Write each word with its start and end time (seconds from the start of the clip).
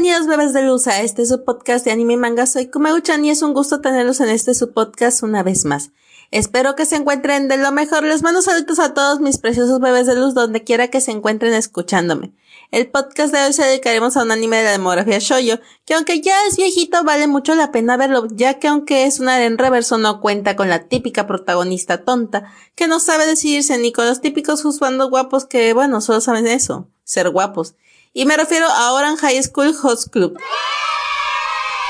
Bienvenidos 0.00 0.28
bebés 0.28 0.54
de 0.54 0.62
luz 0.62 0.86
a 0.86 1.02
este 1.02 1.26
su 1.26 1.44
podcast 1.44 1.84
de 1.84 1.90
anime 1.90 2.14
y 2.14 2.16
manga. 2.16 2.46
Soy 2.46 2.68
Kumaguchan 2.68 3.22
y 3.22 3.28
es 3.28 3.42
un 3.42 3.52
gusto 3.52 3.82
tenerlos 3.82 4.20
en 4.20 4.30
este 4.30 4.54
su 4.54 4.72
podcast 4.72 5.22
una 5.22 5.42
vez 5.42 5.66
más. 5.66 5.90
Espero 6.30 6.74
que 6.74 6.86
se 6.86 6.96
encuentren 6.96 7.48
de 7.48 7.58
lo 7.58 7.70
mejor. 7.70 8.04
Les 8.04 8.22
mando 8.22 8.40
saludos 8.40 8.78
a 8.78 8.94
todos 8.94 9.20
mis 9.20 9.36
preciosos 9.36 9.78
bebés 9.78 10.06
de 10.06 10.16
luz 10.16 10.32
donde 10.32 10.64
quiera 10.64 10.88
que 10.88 11.02
se 11.02 11.10
encuentren 11.10 11.52
escuchándome. 11.52 12.32
El 12.70 12.88
podcast 12.88 13.30
de 13.34 13.44
hoy 13.44 13.52
se 13.52 13.62
dedicaremos 13.62 14.16
a 14.16 14.22
un 14.22 14.30
anime 14.30 14.56
de 14.56 14.64
la 14.64 14.70
demografía 14.70 15.18
shoyo, 15.18 15.60
que 15.84 15.92
aunque 15.92 16.22
ya 16.22 16.46
es 16.48 16.56
viejito 16.56 17.04
vale 17.04 17.26
mucho 17.26 17.54
la 17.54 17.70
pena 17.70 17.98
verlo, 17.98 18.26
ya 18.30 18.58
que 18.58 18.68
aunque 18.68 19.04
es 19.04 19.20
una 19.20 19.44
en 19.44 19.58
reverso 19.58 19.98
no 19.98 20.22
cuenta 20.22 20.56
con 20.56 20.70
la 20.70 20.88
típica 20.88 21.26
protagonista 21.26 22.04
tonta, 22.04 22.50
que 22.74 22.88
no 22.88 23.00
sabe 23.00 23.26
decidirse 23.26 23.76
ni 23.76 23.92
con 23.92 24.06
los 24.06 24.22
típicos 24.22 24.62
juzgando 24.62 25.10
guapos 25.10 25.44
que, 25.44 25.74
bueno, 25.74 26.00
solo 26.00 26.22
saben 26.22 26.46
eso, 26.46 26.88
ser 27.04 27.28
guapos. 27.28 27.74
Y 28.12 28.26
me 28.26 28.36
refiero 28.36 28.66
a 28.66 28.92
Oran 28.92 29.16
High 29.16 29.42
School 29.42 29.74
Host 29.82 30.08
Club 30.10 30.36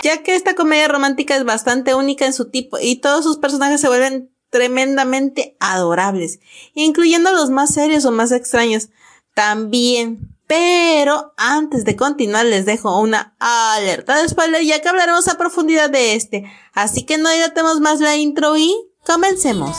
ya 0.03 0.23
que 0.23 0.35
esta 0.35 0.55
comedia 0.55 0.89
romántica 0.89 1.37
es 1.37 1.45
bastante 1.45 1.95
única 1.95 2.27
en 2.27 2.33
su 2.33 2.47
tipo 2.47 2.79
y 2.81 2.97
todos 2.97 3.25
sus 3.25 3.39
personajes 3.39 3.81
se 3.81 3.89
vuelven 3.89 4.31
tremendamente 4.51 5.57
adorables, 5.61 6.41
incluyendo 6.75 7.33
los 7.33 7.51
más 7.51 7.73
serios 7.73 8.05
o 8.05 8.11
más 8.11 8.33
extraños. 8.33 8.89
También, 9.35 10.35
pero 10.47 11.33
antes 11.37 11.85
de 11.85 11.97
continuar 11.97 12.47
les 12.47 12.67
dejo 12.67 12.99
una 13.01 13.37
alerta 13.39 14.21
de 14.21 14.29
spoiler 14.29 14.65
ya 14.65 14.81
que 14.81 14.89
hablaremos 14.89 15.29
a 15.29 15.39
profundidad 15.39 15.89
de 15.89 16.15
este. 16.15 16.51
Así 16.73 17.05
que 17.05 17.19
no 17.19 17.31
dilatemos 17.31 17.81
más 17.81 18.01
la 18.01 18.17
intro 18.17 18.57
y 18.57 18.75
comencemos. 19.07 19.77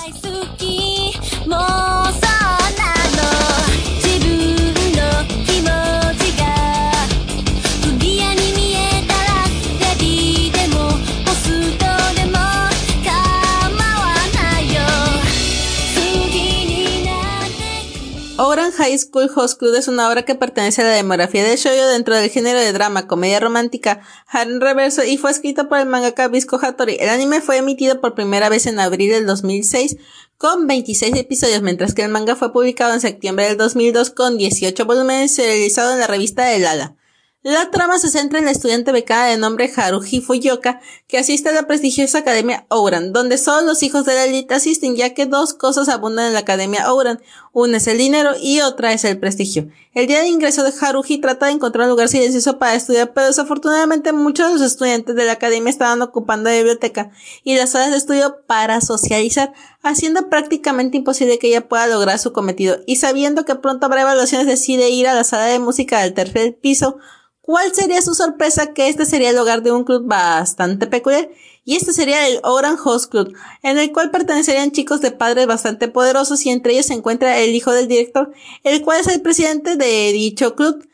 High 18.92 19.00
School 19.00 19.31
Host 19.34 19.58
Club 19.58 19.73
es 19.75 19.88
una 19.88 20.09
obra 20.09 20.23
que 20.23 20.36
pertenece 20.36 20.81
a 20.81 20.86
la 20.86 20.92
demografía 20.92 21.45
de 21.45 21.56
shoujo 21.56 21.88
dentro 21.88 22.14
del 22.14 22.30
género 22.30 22.59
de 22.59 22.73
drama, 22.73 23.08
comedia 23.08 23.39
romántica, 23.39 24.02
harem 24.28 24.59
reverso 24.59 25.06
y 25.06 25.16
fue 25.16 25.31
escrito 25.31 25.70
por 25.70 25.80
el 25.80 25.86
mangaka 25.86 26.28
Bisco 26.28 26.59
Hattori. 26.61 26.97
El 27.00 27.08
anime 27.08 27.39
fue 27.39 27.56
emitido 27.56 28.02
por 28.02 28.16
primera 28.16 28.50
vez 28.50 28.66
en 28.66 28.81
abril 28.81 29.12
del 29.12 29.25
2006 29.25 29.95
con 30.38 30.67
26 30.67 31.16
episodios, 31.16 31.62
mientras 31.62 31.94
que 31.94 32.03
el 32.03 32.12
manga 32.12 32.36
fue 32.36 32.52
publicado 32.52 32.94
en 32.94 33.00
septiembre 33.00 33.45
del 33.45 33.56
2002 33.56 34.09
con 34.09 34.38
18 34.38 34.86
volúmenes 34.86 35.38
realizado 35.38 35.94
en 35.94 36.00
la 36.00 36.08
revista 36.08 36.53
El 36.53 36.66
Ala. 36.66 36.97
La 37.44 37.72
trama 37.72 37.97
se 37.97 38.09
centra 38.09 38.38
en 38.38 38.45
la 38.45 38.52
estudiante 38.52 38.92
becada 38.92 39.25
de 39.25 39.38
nombre 39.38 39.72
Haruhi 39.75 40.22
Fuyoka, 40.22 40.80
que 41.08 41.17
asiste 41.17 41.50
a 41.50 41.52
la 41.52 41.66
prestigiosa 41.66 42.20
Academia 42.20 42.67
Ouran, 42.70 43.14
donde 43.14 43.39
solo 43.39 43.66
los 43.66 43.81
hijos 43.81 44.06
de 44.06 44.14
la 44.14 44.25
élite 44.25 44.53
asisten, 44.53 44.95
ya 44.95 45.16
que 45.16 45.25
dos 45.25 45.56
cosas 45.56 45.89
abundan 45.89 46.28
en 46.28 46.34
la 46.34 46.42
Academia 46.42 46.92
Ouran. 46.92 47.19
Una 47.52 47.78
es 47.78 47.88
el 47.88 47.97
dinero 47.97 48.34
y 48.39 48.62
otra 48.62 48.94
es 48.94 49.06
el 49.06 49.17
prestigio. 49.19 49.69
El 49.95 50.06
día 50.06 50.19
de 50.19 50.28
ingreso 50.28 50.64
de 50.64 50.72
Haruhi 50.80 51.17
trata 51.17 51.47
de 51.47 51.53
encontrar 51.53 51.86
un 51.86 51.89
lugar 51.89 52.09
silencioso 52.09 52.59
para 52.59 52.75
estudiar, 52.75 53.12
pero 53.12 53.25
desafortunadamente 53.25 54.14
muchos 54.14 54.45
de 54.45 54.53
los 54.53 54.62
estudiantes 54.62 55.16
de 55.16 55.25
la 55.25 55.31
academia 55.31 55.72
estaban 55.72 56.03
ocupando 56.03 56.51
la 56.51 56.57
biblioteca 56.57 57.09
y 57.44 57.56
las 57.56 57.72
salas 57.72 57.90
de 57.90 57.97
estudio 57.97 58.46
para 58.46 58.81
socializar, 58.81 59.51
haciendo 59.81 60.30
prácticamente 60.30 60.97
imposible 60.97 61.40
que 61.40 61.47
ella 61.47 61.68
pueda 61.68 61.88
lograr 61.88 62.19
su 62.19 62.34
cometido. 62.34 62.78
Y 62.85 62.97
sabiendo 62.97 63.46
que 63.46 63.56
pronto 63.56 63.88
habrá 63.88 64.01
evaluaciones, 64.01 64.46
decide 64.46 64.91
ir 64.91 65.07
a 65.07 65.16
la 65.16 65.24
sala 65.24 65.46
de 65.46 65.57
música 65.57 66.01
del 66.01 66.13
tercer 66.13 66.56
piso, 66.56 67.00
¿Cuál 67.41 67.74
sería 67.74 68.02
su 68.02 68.13
sorpresa? 68.13 68.74
Que 68.74 68.88
este 68.88 69.06
sería 69.06 69.31
el 69.31 69.38
hogar 69.38 69.63
de 69.63 69.72
un 69.72 69.84
club 69.84 70.06
bastante 70.06 70.88
peculiar. 70.88 71.29
Y 71.63 71.75
este 71.75 71.94
sería 71.94 72.28
el 72.28 72.40
Oran 72.44 72.78
Host 72.84 73.12
Club, 73.12 73.35
en 73.62 73.78
el 73.78 73.91
cual 73.91 74.09
pertenecerían 74.09 74.72
chicos 74.72 75.02
de 75.02 75.12
padres 75.12 75.46
bastante 75.46 75.88
poderosos 75.88 76.46
y 76.46 76.50
entre 76.50 76.74
ellos 76.74 76.88
se 76.88 76.94
encuentra 76.94 77.38
el 77.40 77.53
hijo 77.53 77.72
del 77.72 77.88
director, 77.88 78.31
el 78.63 78.81
cual 78.81 79.00
es 79.01 79.07
el 79.07 79.22
presidente 79.22 79.75
de 79.75 80.12
dicho 80.12 80.56
club. 80.56 80.88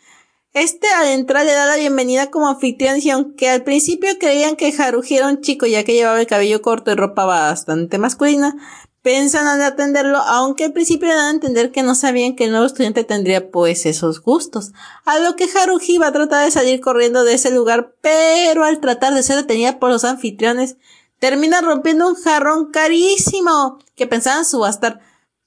Este 0.54 0.88
al 0.90 1.08
entrar 1.08 1.46
le 1.46 1.54
da 1.54 1.68
la 1.68 1.76
bienvenida 1.76 2.32
como 2.32 2.50
anfitrión 2.50 3.00
y 3.02 3.12
aunque 3.12 3.48
al 3.50 3.64
principio 3.64 4.10
creían 4.20 4.56
que 4.56 4.74
Haruji 4.76 5.18
era 5.18 5.28
un 5.28 5.42
chico 5.42 5.68
ya 5.68 5.84
que 5.84 5.94
llevaba 5.94 6.20
el 6.20 6.28
cabello 6.28 6.62
corto 6.62 6.92
y 6.92 6.96
ropa 6.96 7.26
bastante 7.26 7.98
masculina, 7.98 8.56
pensan 9.02 9.48
en 9.56 9.62
atenderlo, 9.62 10.18
aunque 10.18 10.66
al 10.66 10.74
principio 10.74 11.08
dan 11.10 11.20
a 11.20 11.32
entender 11.32 11.72
que 11.72 11.84
no 11.84 11.96
sabían 11.96 12.36
que 12.36 12.46
el 12.46 12.52
nuevo 12.52 12.66
estudiante 12.66 13.04
tendría 13.04 13.52
pues 13.52 13.86
esos 13.86 14.22
gustos. 14.22 14.72
A 15.06 15.20
lo 15.20 15.36
que 15.36 15.48
Haruhi 15.50 15.98
va 15.98 16.08
a 16.08 16.12
tratar 16.12 16.46
de 16.46 16.52
salir 16.52 16.82
corriendo 16.82 17.24
de 17.24 17.36
ese 17.36 17.52
lugar, 17.52 17.96
pero 18.02 18.64
al 18.64 18.80
tratar 18.80 19.14
de 19.14 19.24
ser 19.24 19.38
detenida 19.38 19.80
por 19.80 19.90
los 19.90 20.04
anfitriones, 20.04 20.78
termina 21.20 21.62
rompiendo 21.62 22.08
un 22.08 22.16
jarrón 22.16 22.72
carísimo 22.72 23.80
que 23.96 24.08
pensaban 24.08 24.46
subastar 24.46 25.00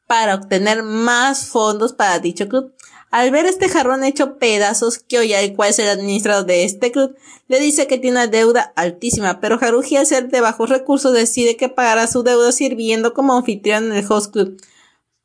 para 0.07 0.35
obtener 0.35 0.83
más 0.83 1.47
fondos 1.47 1.93
para 1.93 2.19
dicho 2.19 2.49
club. 2.49 2.73
Al 3.11 3.33
ver 3.33 3.45
este 3.47 3.69
jarrón 3.69 4.05
hecho 4.05 4.39
pedazos, 4.39 5.01
Kyoya, 5.01 5.41
el 5.41 5.57
cual 5.57 5.71
es 5.71 5.81
el 5.81 5.89
administrador 5.89 6.47
de 6.47 6.65
este 6.65 6.93
club, 6.93 7.17
le 7.49 7.59
dice 7.59 7.89
que 7.89 7.99
tiene 7.99 8.19
una 8.19 8.27
deuda 8.29 8.73
altísima, 8.77 9.41
pero 9.41 9.59
Haruhi 9.61 9.97
al 9.97 10.07
ser 10.07 10.29
de 10.29 10.41
bajos 10.41 10.69
recursos 10.69 11.13
decide 11.13 11.57
que 11.57 11.69
pagará 11.69 12.07
su 12.07 12.23
deuda 12.23 12.53
sirviendo 12.53 13.13
como 13.13 13.37
anfitrión 13.37 13.87
en 13.87 13.93
el 13.95 14.07
host 14.09 14.33
club. 14.33 14.63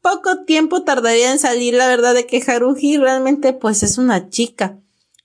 Poco 0.02 0.46
tiempo 0.46 0.84
tardaría 0.84 1.32
en 1.32 1.38
salir 1.38 1.76
la 1.76 1.88
verdad 1.88 2.16
de 2.16 2.26
que 2.26 2.44
Haruhi 2.46 2.98
realmente 2.98 3.54
pues 3.54 3.84
es 3.84 4.00
una 4.00 4.30
chica. 4.30 4.80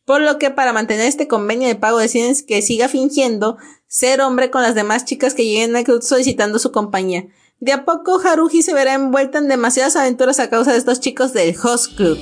Por 0.04 0.20
lo 0.20 0.38
que 0.38 0.50
para 0.50 0.74
mantener 0.74 1.06
este 1.06 1.28
convenio 1.28 1.68
de 1.68 1.76
pago 1.76 1.98
deciden 1.98 2.36
que 2.46 2.60
siga 2.60 2.88
fingiendo 2.88 3.56
ser 3.88 4.20
hombre 4.20 4.50
con 4.50 4.60
las 4.62 4.74
demás 4.74 5.06
chicas 5.06 5.32
que 5.32 5.44
lleguen 5.44 5.76
al 5.76 5.84
club 5.84 6.02
solicitando 6.02 6.58
su 6.58 6.72
compañía. 6.72 7.26
De 7.58 7.72
a 7.72 7.84
poco 7.86 8.20
Haruhi 8.22 8.62
se 8.62 8.74
verá 8.74 8.94
envuelta 8.94 9.38
en 9.38 9.48
demasiadas 9.48 9.96
aventuras 9.96 10.40
a 10.40 10.50
causa 10.50 10.72
de 10.72 10.78
estos 10.78 11.00
chicos 11.00 11.32
del 11.32 11.54
host 11.62 11.96
club. 11.96 12.18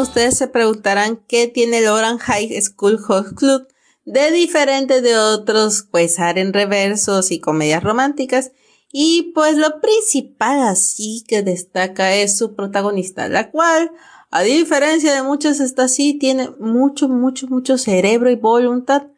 Ustedes 0.00 0.36
se 0.36 0.48
preguntarán 0.48 1.22
qué 1.28 1.46
tiene 1.46 1.78
el 1.78 1.88
Oran 1.88 2.18
High 2.18 2.60
School 2.62 2.98
Host 3.06 3.34
Club 3.34 3.68
de 4.04 4.30
diferente 4.32 5.02
de 5.02 5.18
otros, 5.18 5.86
pues, 5.90 6.18
en 6.18 6.52
reversos 6.52 7.30
y 7.30 7.40
comedias 7.40 7.82
románticas. 7.82 8.52
Y 8.90 9.32
pues 9.34 9.56
lo 9.56 9.82
principal 9.82 10.62
así 10.62 11.24
que 11.28 11.42
destaca 11.42 12.14
es 12.14 12.38
su 12.38 12.54
protagonista, 12.54 13.28
la 13.28 13.50
cual, 13.50 13.92
a 14.30 14.40
diferencia 14.42 15.12
de 15.12 15.22
muchas, 15.22 15.60
esta 15.60 15.88
sí 15.88 16.14
tiene 16.14 16.50
mucho, 16.58 17.08
mucho, 17.08 17.48
mucho 17.48 17.76
cerebro 17.76 18.30
y 18.30 18.36
voluntad. 18.36 19.08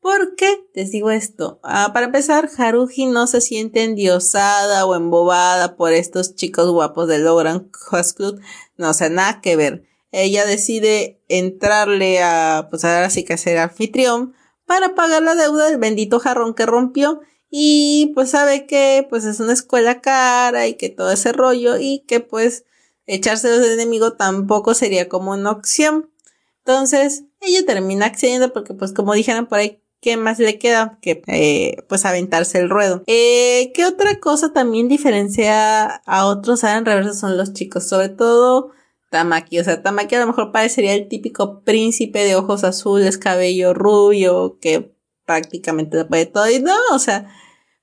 ¿Por 0.00 0.36
qué 0.36 0.66
les 0.74 0.90
digo 0.90 1.10
esto? 1.10 1.60
Ah, 1.62 1.90
para 1.92 2.06
empezar, 2.06 2.48
Haruhi 2.56 3.06
no 3.06 3.26
se 3.26 3.42
siente 3.42 3.84
endiosada 3.84 4.86
o 4.86 4.94
embobada 4.94 5.76
por 5.76 5.92
estos 5.92 6.34
chicos 6.34 6.70
guapos 6.70 7.08
del 7.08 7.26
Oran 7.26 7.70
Host 7.90 8.16
Club, 8.16 8.40
no, 8.78 8.90
o 8.90 9.08
nada 9.10 9.40
que 9.42 9.56
ver. 9.56 9.93
Ella 10.16 10.46
decide 10.46 11.20
entrarle 11.28 12.22
a, 12.22 12.68
pues 12.70 12.84
ahora 12.84 13.10
sí 13.10 13.24
que 13.24 13.36
ser 13.36 13.58
anfitrión 13.58 14.32
para 14.64 14.94
pagar 14.94 15.22
la 15.22 15.34
deuda 15.34 15.68
del 15.68 15.78
bendito 15.78 16.20
jarrón 16.20 16.54
que 16.54 16.66
rompió 16.66 17.20
y 17.50 18.12
pues 18.14 18.30
sabe 18.30 18.64
que 18.66 19.04
pues 19.10 19.24
es 19.24 19.40
una 19.40 19.52
escuela 19.52 20.00
cara 20.00 20.68
y 20.68 20.74
que 20.74 20.88
todo 20.88 21.10
ese 21.10 21.32
rollo 21.32 21.78
y 21.78 22.04
que 22.06 22.20
pues 22.20 22.64
echarse 23.06 23.48
del 23.48 23.72
enemigo 23.72 24.12
tampoco 24.12 24.74
sería 24.74 25.08
como 25.08 25.32
una 25.32 25.50
opción. 25.50 26.10
Entonces, 26.58 27.24
ella 27.40 27.66
termina 27.66 28.06
accediendo 28.06 28.52
porque 28.52 28.72
pues 28.72 28.92
como 28.92 29.14
dijeron 29.14 29.46
por 29.46 29.58
ahí, 29.58 29.82
¿qué 30.00 30.16
más 30.16 30.38
le 30.38 30.60
queda? 30.60 30.96
Que 31.02 31.22
eh, 31.26 31.82
pues 31.88 32.04
aventarse 32.04 32.58
el 32.58 32.70
ruedo. 32.70 33.02
Eh, 33.08 33.72
¿Qué 33.74 33.84
otra 33.84 34.20
cosa 34.20 34.52
también 34.52 34.86
diferencia 34.86 35.86
a 35.86 36.26
otros 36.26 36.62
en 36.62 36.84
reverso 36.84 37.14
son 37.14 37.36
los 37.36 37.52
chicos? 37.52 37.88
Sobre 37.88 38.10
todo 38.10 38.70
Tamaki. 39.14 39.60
O 39.60 39.64
sea, 39.64 39.80
Tamaki 39.80 40.16
a 40.16 40.20
lo 40.20 40.26
mejor 40.26 40.50
parecería 40.50 40.92
el 40.92 41.06
típico 41.06 41.62
príncipe 41.62 42.24
de 42.24 42.34
ojos 42.34 42.64
azules, 42.64 43.16
cabello 43.16 43.72
rubio, 43.72 44.58
que 44.60 44.92
prácticamente 45.24 45.96
lo 45.96 46.08
puede 46.08 46.26
todo. 46.26 46.50
Y 46.50 46.58
no, 46.58 46.74
o 46.92 46.98
sea, 46.98 47.32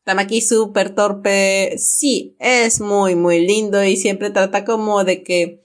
Tamaki 0.03 0.41
súper 0.41 0.93
torpe. 0.93 1.77
Sí, 1.77 2.35
es 2.37 2.81
muy, 2.81 3.15
muy 3.15 3.47
lindo 3.47 3.81
y 3.81 3.95
siempre 3.95 4.29
trata 4.29 4.65
como 4.65 5.05
de 5.05 5.23
que 5.23 5.63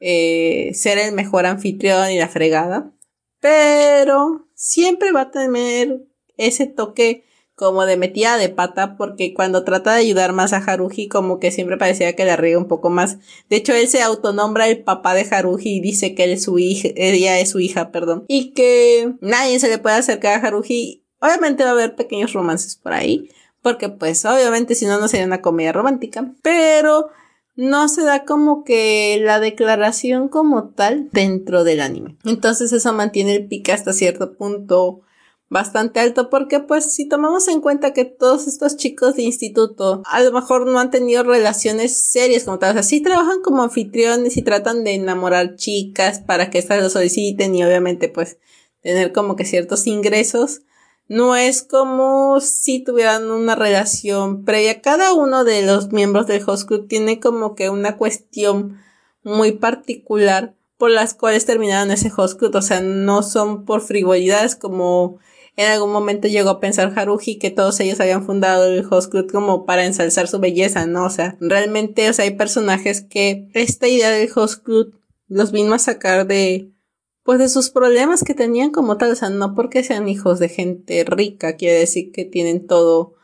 eh, 0.00 0.72
ser 0.74 0.98
el 0.98 1.12
mejor 1.12 1.46
anfitrión 1.46 2.10
y 2.10 2.18
la 2.18 2.28
fregada. 2.28 2.92
Pero 3.40 4.50
siempre 4.54 5.12
va 5.12 5.22
a 5.22 5.30
tener 5.30 6.02
ese 6.36 6.66
toque 6.66 7.24
como 7.56 7.86
de 7.86 7.96
metida 7.96 8.36
de 8.36 8.50
pata 8.50 8.96
porque 8.96 9.32
cuando 9.34 9.64
trata 9.64 9.94
de 9.94 10.00
ayudar 10.00 10.34
más 10.34 10.52
a 10.52 10.58
Haruhi 10.58 11.08
como 11.08 11.40
que 11.40 11.50
siempre 11.50 11.78
parecía 11.78 12.14
que 12.14 12.26
le 12.26 12.36
riega 12.36 12.58
un 12.58 12.68
poco 12.68 12.90
más. 12.90 13.16
De 13.48 13.56
hecho 13.56 13.72
él 13.72 13.88
se 13.88 14.02
autonombra 14.02 14.68
el 14.68 14.84
papá 14.84 15.14
de 15.14 15.26
Haruhi 15.28 15.76
y 15.76 15.80
dice 15.80 16.14
que 16.14 16.24
él 16.24 16.32
es 16.32 16.44
su 16.44 16.58
hija, 16.58 16.90
ella 16.94 17.40
es 17.40 17.50
su 17.50 17.58
hija, 17.58 17.90
perdón. 17.90 18.26
Y 18.28 18.52
que 18.52 19.14
nadie 19.22 19.58
se 19.58 19.70
le 19.70 19.78
puede 19.78 19.96
acercar 19.96 20.38
a 20.38 20.46
Haruhi. 20.46 21.02
Obviamente 21.18 21.64
va 21.64 21.70
a 21.70 21.72
haber 21.72 21.96
pequeños 21.96 22.34
romances 22.34 22.76
por 22.76 22.92
ahí. 22.92 23.30
Porque 23.62 23.88
pues 23.88 24.24
obviamente 24.26 24.74
si 24.74 24.84
no 24.84 25.00
no 25.00 25.08
sería 25.08 25.26
una 25.26 25.40
comedia 25.40 25.72
romántica. 25.72 26.34
Pero 26.42 27.08
no 27.56 27.88
se 27.88 28.02
da 28.02 28.26
como 28.26 28.64
que 28.64 29.18
la 29.22 29.40
declaración 29.40 30.28
como 30.28 30.68
tal 30.68 31.08
dentro 31.10 31.64
del 31.64 31.80
anime. 31.80 32.18
Entonces 32.26 32.70
eso 32.74 32.92
mantiene 32.92 33.34
el 33.34 33.48
pique 33.48 33.72
hasta 33.72 33.94
cierto 33.94 34.36
punto 34.36 35.00
bastante 35.48 36.00
alto 36.00 36.28
porque 36.28 36.60
pues 36.60 36.92
si 36.92 37.08
tomamos 37.08 37.46
en 37.48 37.60
cuenta 37.60 37.92
que 37.92 38.04
todos 38.04 38.48
estos 38.48 38.76
chicos 38.76 39.14
de 39.14 39.22
instituto 39.22 40.02
a 40.04 40.20
lo 40.20 40.32
mejor 40.32 40.66
no 40.66 40.80
han 40.80 40.90
tenido 40.90 41.22
relaciones 41.22 42.02
serias 42.02 42.44
como 42.44 42.58
tal, 42.58 42.70
o 42.70 42.72
sea, 42.74 42.82
sí 42.82 43.00
trabajan 43.00 43.42
como 43.42 43.62
anfitriones 43.62 44.36
y 44.36 44.42
tratan 44.42 44.82
de 44.82 44.94
enamorar 44.94 45.54
chicas 45.56 46.20
para 46.20 46.50
que 46.50 46.58
éstas 46.58 46.82
lo 46.82 46.90
soliciten 46.90 47.54
y 47.54 47.64
obviamente 47.64 48.08
pues 48.08 48.38
tener 48.82 49.12
como 49.12 49.36
que 49.36 49.44
ciertos 49.44 49.86
ingresos, 49.86 50.62
no 51.08 51.36
es 51.36 51.62
como 51.62 52.40
si 52.40 52.82
tuvieran 52.82 53.30
una 53.30 53.54
relación 53.54 54.44
previa. 54.44 54.80
Cada 54.80 55.12
uno 55.12 55.44
de 55.44 55.62
los 55.62 55.92
miembros 55.92 56.26
del 56.26 56.42
host 56.46 56.66
club 56.66 56.88
tiene 56.88 57.20
como 57.20 57.54
que 57.54 57.70
una 57.70 57.96
cuestión 57.96 58.80
muy 59.22 59.52
particular 59.52 60.54
por 60.78 60.90
las 60.90 61.14
cuales 61.14 61.46
terminaron 61.46 61.90
ese 61.90 62.12
host 62.16 62.38
club, 62.38 62.54
o 62.54 62.62
sea, 62.62 62.80
no 62.80 63.22
son 63.22 63.64
por 63.64 63.80
frivolidades 63.80 64.56
como 64.56 65.18
en 65.56 65.70
algún 65.70 65.90
momento 65.90 66.28
llegó 66.28 66.50
a 66.50 66.60
pensar 66.60 66.92
Haruhi 66.94 67.38
que 67.38 67.50
todos 67.50 67.80
ellos 67.80 67.98
habían 68.00 68.24
fundado 68.24 68.66
el 68.66 68.86
Host 68.88 69.10
Club 69.10 69.30
como 69.32 69.64
para 69.64 69.86
ensalzar 69.86 70.28
su 70.28 70.38
belleza, 70.38 70.86
¿no? 70.86 71.06
O 71.06 71.10
sea, 71.10 71.36
realmente, 71.40 72.08
o 72.10 72.12
sea, 72.12 72.26
hay 72.26 72.32
personajes 72.32 73.00
que 73.00 73.48
esta 73.54 73.88
idea 73.88 74.10
del 74.10 74.28
Host 74.34 74.62
Club 74.62 75.00
los 75.28 75.52
vino 75.52 75.74
a 75.74 75.78
sacar 75.78 76.26
de, 76.26 76.72
pues 77.22 77.38
de 77.38 77.48
sus 77.48 77.70
problemas 77.70 78.22
que 78.22 78.34
tenían 78.34 78.70
como 78.70 78.98
tal, 78.98 79.12
o 79.12 79.14
sea, 79.14 79.30
no 79.30 79.54
porque 79.54 79.82
sean 79.82 80.08
hijos 80.08 80.38
de 80.38 80.50
gente 80.50 81.04
rica, 81.04 81.56
quiere 81.56 81.78
decir 81.78 82.12
que 82.12 82.26
tienen 82.26 82.66
todo 82.66 83.14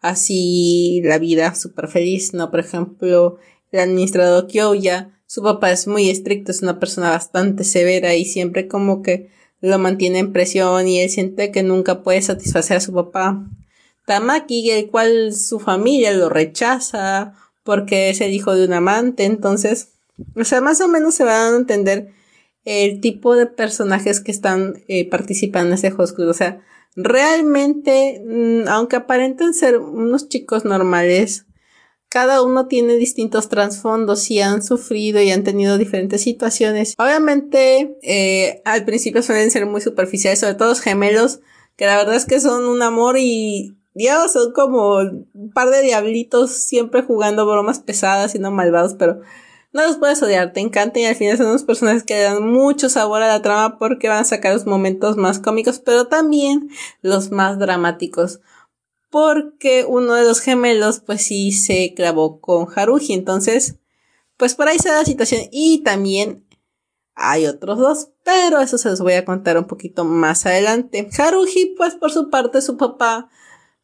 así 0.00 1.02
la 1.04 1.18
vida 1.18 1.54
súper 1.56 1.88
feliz, 1.88 2.34
¿no? 2.34 2.50
Por 2.52 2.60
ejemplo, 2.60 3.38
el 3.72 3.80
administrador 3.80 4.46
Kyoya, 4.46 5.20
su 5.26 5.42
papá 5.42 5.72
es 5.72 5.88
muy 5.88 6.08
estricto, 6.08 6.52
es 6.52 6.62
una 6.62 6.78
persona 6.78 7.10
bastante 7.10 7.64
severa 7.64 8.14
y 8.14 8.24
siempre 8.24 8.68
como 8.68 9.02
que 9.02 9.30
lo 9.60 9.78
mantiene 9.78 10.18
en 10.18 10.32
presión 10.32 10.88
y 10.88 11.00
él 11.00 11.10
siente 11.10 11.50
que 11.50 11.62
nunca 11.62 12.02
puede 12.02 12.22
satisfacer 12.22 12.78
a 12.78 12.80
su 12.80 12.92
papá. 12.92 13.44
Tamaki, 14.06 14.70
el 14.70 14.88
cual 14.88 15.34
su 15.34 15.60
familia 15.60 16.12
lo 16.12 16.28
rechaza 16.28 17.34
porque 17.62 18.10
es 18.10 18.20
el 18.20 18.32
hijo 18.32 18.54
de 18.54 18.64
un 18.66 18.72
amante, 18.72 19.24
entonces, 19.24 19.90
o 20.34 20.44
sea, 20.44 20.60
más 20.60 20.80
o 20.80 20.88
menos 20.88 21.14
se 21.14 21.24
va 21.24 21.46
a 21.46 21.56
entender 21.56 22.12
el 22.64 23.00
tipo 23.00 23.34
de 23.34 23.46
personajes 23.46 24.20
que 24.20 24.32
están 24.32 24.82
eh, 24.88 25.08
participando 25.08 25.68
en 25.68 25.74
ese 25.74 25.90
juego. 25.90 26.30
O 26.30 26.34
sea, 26.34 26.60
realmente, 26.96 28.22
mm, 28.24 28.68
aunque 28.68 28.96
aparenten 28.96 29.54
ser 29.54 29.78
unos 29.78 30.28
chicos 30.28 30.64
normales, 30.64 31.46
cada 32.10 32.42
uno 32.42 32.66
tiene 32.66 32.96
distintos 32.96 33.48
trasfondos 33.48 34.30
y 34.32 34.40
han 34.40 34.64
sufrido 34.64 35.22
y 35.22 35.30
han 35.30 35.44
tenido 35.44 35.78
diferentes 35.78 36.20
situaciones. 36.20 36.96
Obviamente, 36.98 37.96
eh, 38.02 38.60
al 38.64 38.84
principio 38.84 39.22
suelen 39.22 39.52
ser 39.52 39.64
muy 39.64 39.80
superficiales, 39.80 40.40
sobre 40.40 40.54
todo 40.54 40.68
los 40.68 40.80
gemelos, 40.80 41.38
que 41.76 41.86
la 41.86 41.96
verdad 41.96 42.16
es 42.16 42.26
que 42.26 42.40
son 42.40 42.64
un 42.64 42.82
amor 42.82 43.16
y 43.16 43.76
Dios, 43.94 44.32
son 44.32 44.52
como 44.52 44.96
un 44.96 45.52
par 45.54 45.70
de 45.70 45.82
diablitos 45.82 46.50
siempre 46.50 47.02
jugando 47.02 47.46
bromas 47.46 47.78
pesadas 47.78 48.34
y 48.34 48.40
no 48.40 48.50
malvados, 48.50 48.94
pero 48.94 49.20
no 49.72 49.86
los 49.86 49.98
puedes 49.98 50.20
odiar, 50.20 50.52
te 50.52 50.58
encantan 50.58 51.02
y 51.02 51.06
al 51.06 51.14
final 51.14 51.36
son 51.36 51.46
unos 51.46 51.62
personajes 51.62 52.02
que 52.02 52.20
dan 52.20 52.44
mucho 52.44 52.88
sabor 52.88 53.22
a 53.22 53.28
la 53.28 53.40
trama 53.40 53.78
porque 53.78 54.08
van 54.08 54.22
a 54.22 54.24
sacar 54.24 54.52
los 54.52 54.66
momentos 54.66 55.16
más 55.16 55.38
cómicos, 55.38 55.78
pero 55.78 56.08
también 56.08 56.70
los 57.02 57.30
más 57.30 57.60
dramáticos 57.60 58.40
porque 59.10 59.84
uno 59.86 60.14
de 60.14 60.24
los 60.24 60.40
gemelos 60.40 61.00
pues 61.00 61.22
sí 61.22 61.52
se 61.52 61.94
clavó 61.94 62.40
con 62.40 62.68
Haruji, 62.74 63.12
entonces 63.12 63.76
pues 64.36 64.54
por 64.54 64.68
ahí 64.68 64.78
se 64.78 64.88
da 64.88 65.00
la 65.00 65.04
situación 65.04 65.42
y 65.50 65.82
también 65.82 66.46
hay 67.14 67.46
otros 67.46 67.78
dos, 67.78 68.08
pero 68.24 68.60
eso 68.60 68.78
se 68.78 68.88
los 68.88 69.00
voy 69.00 69.12
a 69.14 69.24
contar 69.24 69.58
un 69.58 69.66
poquito 69.66 70.04
más 70.04 70.46
adelante. 70.46 71.08
Haruji 71.18 71.74
pues 71.76 71.94
por 71.94 72.10
su 72.10 72.30
parte 72.30 72.62
su 72.62 72.76
papá 72.76 73.28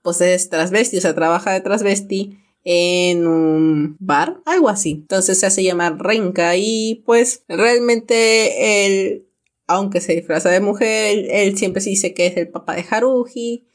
pues 0.03 0.21
es 0.21 0.49
transvesti, 0.49 0.99
o 0.99 1.01
sea, 1.01 1.15
trabaja 1.15 1.53
de 1.53 1.61
transvesti 1.61 2.39
en 2.63 3.27
un 3.27 3.97
bar, 3.99 4.41
algo 4.45 4.69
así. 4.69 4.93
Entonces 4.93 5.41
se 5.41 5.47
hace 5.47 5.65
llamar 5.65 5.99
Renka 5.99 6.57
y 6.57 7.03
pues 7.05 7.45
realmente 7.49 8.87
él, 8.87 9.27
aunque 9.67 10.01
se 10.01 10.15
disfraza 10.15 10.49
de 10.51 10.61
mujer, 10.61 11.27
él, 11.31 11.59
siempre 11.59 11.81
se 11.81 11.91
dice 11.91 12.15
que 12.15 12.27
es 12.27 12.37
el 12.37 12.49
papá 12.49 12.77
de 12.77 12.85
Haruji 12.89 13.67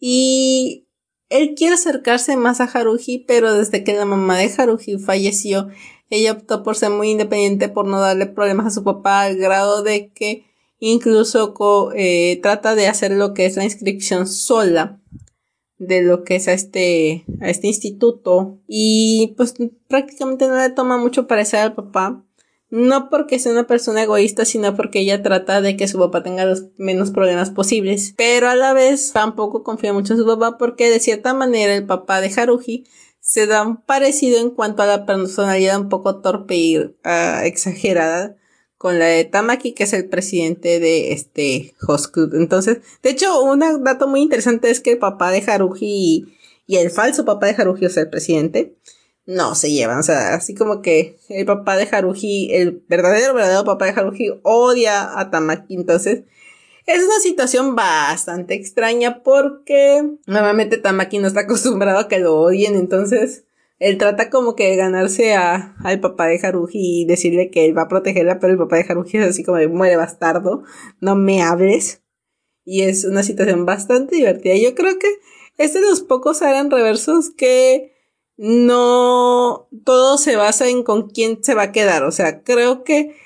y 0.00 0.86
él 1.28 1.54
quiere 1.56 1.74
acercarse 1.74 2.36
más 2.36 2.60
a 2.60 2.64
Haruhi, 2.64 3.24
pero 3.26 3.52
desde 3.52 3.84
que 3.84 3.94
la 3.94 4.04
mamá 4.04 4.38
de 4.38 4.50
Haruhi 4.56 4.98
falleció, 4.98 5.68
ella 6.10 6.32
optó 6.32 6.62
por 6.62 6.76
ser 6.76 6.90
muy 6.90 7.10
independiente, 7.10 7.68
por 7.68 7.86
no 7.86 8.00
darle 8.00 8.26
problemas 8.26 8.66
a 8.66 8.70
su 8.70 8.84
papá, 8.84 9.22
al 9.22 9.36
grado 9.36 9.82
de 9.82 10.10
que 10.12 10.44
incluso 10.78 11.54
eh, 11.94 12.38
trata 12.42 12.74
de 12.74 12.88
hacer 12.88 13.12
lo 13.12 13.34
que 13.34 13.46
es 13.46 13.56
la 13.56 13.64
inscripción 13.64 14.26
sola 14.26 15.00
de 15.78 16.02
lo 16.02 16.24
que 16.24 16.36
es 16.36 16.48
a 16.48 16.52
este, 16.52 17.24
a 17.40 17.50
este 17.50 17.66
instituto. 17.66 18.58
Y 18.66 19.34
pues 19.36 19.54
prácticamente 19.86 20.48
no 20.48 20.56
le 20.56 20.70
toma 20.70 20.98
mucho 20.98 21.26
parecer 21.26 21.60
al 21.60 21.74
papá 21.74 22.24
no 22.70 23.08
porque 23.08 23.38
sea 23.38 23.52
una 23.52 23.66
persona 23.66 24.02
egoísta, 24.02 24.44
sino 24.44 24.76
porque 24.76 25.00
ella 25.00 25.22
trata 25.22 25.60
de 25.60 25.76
que 25.76 25.88
su 25.88 25.98
papá 25.98 26.22
tenga 26.22 26.44
los 26.44 26.64
menos 26.76 27.10
problemas 27.10 27.50
posibles. 27.50 28.14
Pero 28.16 28.48
a 28.48 28.54
la 28.54 28.72
vez 28.74 29.12
tampoco 29.12 29.62
confía 29.62 29.92
mucho 29.92 30.12
en 30.12 30.20
su 30.20 30.26
papá 30.26 30.58
porque 30.58 30.90
de 30.90 31.00
cierta 31.00 31.32
manera 31.34 31.74
el 31.74 31.86
papá 31.86 32.20
de 32.20 32.32
Haruhi 32.34 32.84
se 33.20 33.46
da 33.46 33.66
un 33.66 33.76
parecido 33.76 34.38
en 34.38 34.50
cuanto 34.50 34.82
a 34.82 34.86
la 34.86 35.06
personalidad 35.06 35.80
un 35.80 35.88
poco 35.88 36.20
torpe 36.20 36.54
y 36.56 36.94
ah, 37.04 37.42
exagerada 37.44 38.36
con 38.76 38.98
la 38.98 39.06
de 39.06 39.24
Tamaki, 39.24 39.72
que 39.72 39.84
es 39.84 39.92
el 39.92 40.08
presidente 40.08 40.78
de 40.78 41.12
este 41.12 41.74
host 41.86 42.12
club. 42.12 42.34
Entonces, 42.34 42.78
de 43.02 43.10
hecho, 43.10 43.42
un 43.42 43.58
dato 43.58 44.06
muy 44.06 44.22
interesante 44.22 44.70
es 44.70 44.80
que 44.80 44.92
el 44.92 44.98
papá 44.98 45.32
de 45.32 45.42
Haruhi 45.46 45.78
y, 45.80 46.24
y 46.66 46.76
el 46.76 46.90
falso 46.90 47.24
papá 47.24 47.46
de 47.46 47.60
Haruhi, 47.60 47.86
o 47.86 47.90
sea, 47.90 48.04
el 48.04 48.10
presidente, 48.10 48.76
no 49.28 49.54
se 49.54 49.70
llevan. 49.70 49.98
O 49.98 50.02
sea, 50.02 50.34
así 50.34 50.54
como 50.54 50.80
que 50.80 51.18
el 51.28 51.44
papá 51.44 51.76
de 51.76 51.86
Haruhi, 51.90 52.48
el 52.54 52.82
verdadero, 52.88 53.34
verdadero 53.34 53.64
papá 53.64 53.84
de 53.84 53.90
Haruhi 53.92 54.40
odia 54.42 55.20
a 55.20 55.30
Tamaki. 55.30 55.74
Entonces, 55.74 56.22
es 56.86 57.04
una 57.04 57.20
situación 57.20 57.76
bastante 57.76 58.54
extraña 58.54 59.22
porque 59.22 60.02
normalmente 60.26 60.78
Tamaki 60.78 61.18
no 61.18 61.28
está 61.28 61.40
acostumbrado 61.44 61.98
a 61.98 62.08
que 62.08 62.20
lo 62.20 62.40
odien. 62.40 62.74
Entonces, 62.74 63.44
él 63.78 63.98
trata 63.98 64.30
como 64.30 64.56
que 64.56 64.70
de 64.70 64.76
ganarse 64.76 65.34
a, 65.34 65.76
al 65.84 66.00
papá 66.00 66.26
de 66.26 66.40
Haruhi 66.42 67.02
y 67.02 67.04
decirle 67.04 67.50
que 67.50 67.66
él 67.66 67.76
va 67.76 67.82
a 67.82 67.88
protegerla, 67.88 68.40
pero 68.40 68.54
el 68.54 68.58
papá 68.58 68.76
de 68.76 68.86
Haruhi 68.88 69.18
es 69.18 69.26
así 69.26 69.44
como 69.44 69.58
de 69.58 69.68
muere 69.68 69.96
bastardo, 69.96 70.64
no 71.00 71.16
me 71.16 71.42
hables. 71.42 72.02
Y 72.64 72.82
es 72.82 73.04
una 73.04 73.22
situación 73.22 73.66
bastante 73.66 74.16
divertida. 74.16 74.56
Yo 74.56 74.74
creo 74.74 74.98
que 74.98 75.08
es 75.58 75.74
de 75.74 75.82
los 75.82 76.00
pocos 76.00 76.40
eran 76.40 76.70
reversos 76.70 77.28
que 77.30 77.97
no 78.38 79.68
todo 79.84 80.16
se 80.16 80.36
basa 80.36 80.68
en 80.68 80.82
con 80.84 81.10
quién 81.10 81.42
se 81.44 81.54
va 81.54 81.64
a 81.64 81.72
quedar. 81.72 82.04
O 82.04 82.12
sea, 82.12 82.42
creo 82.42 82.84
que 82.84 83.16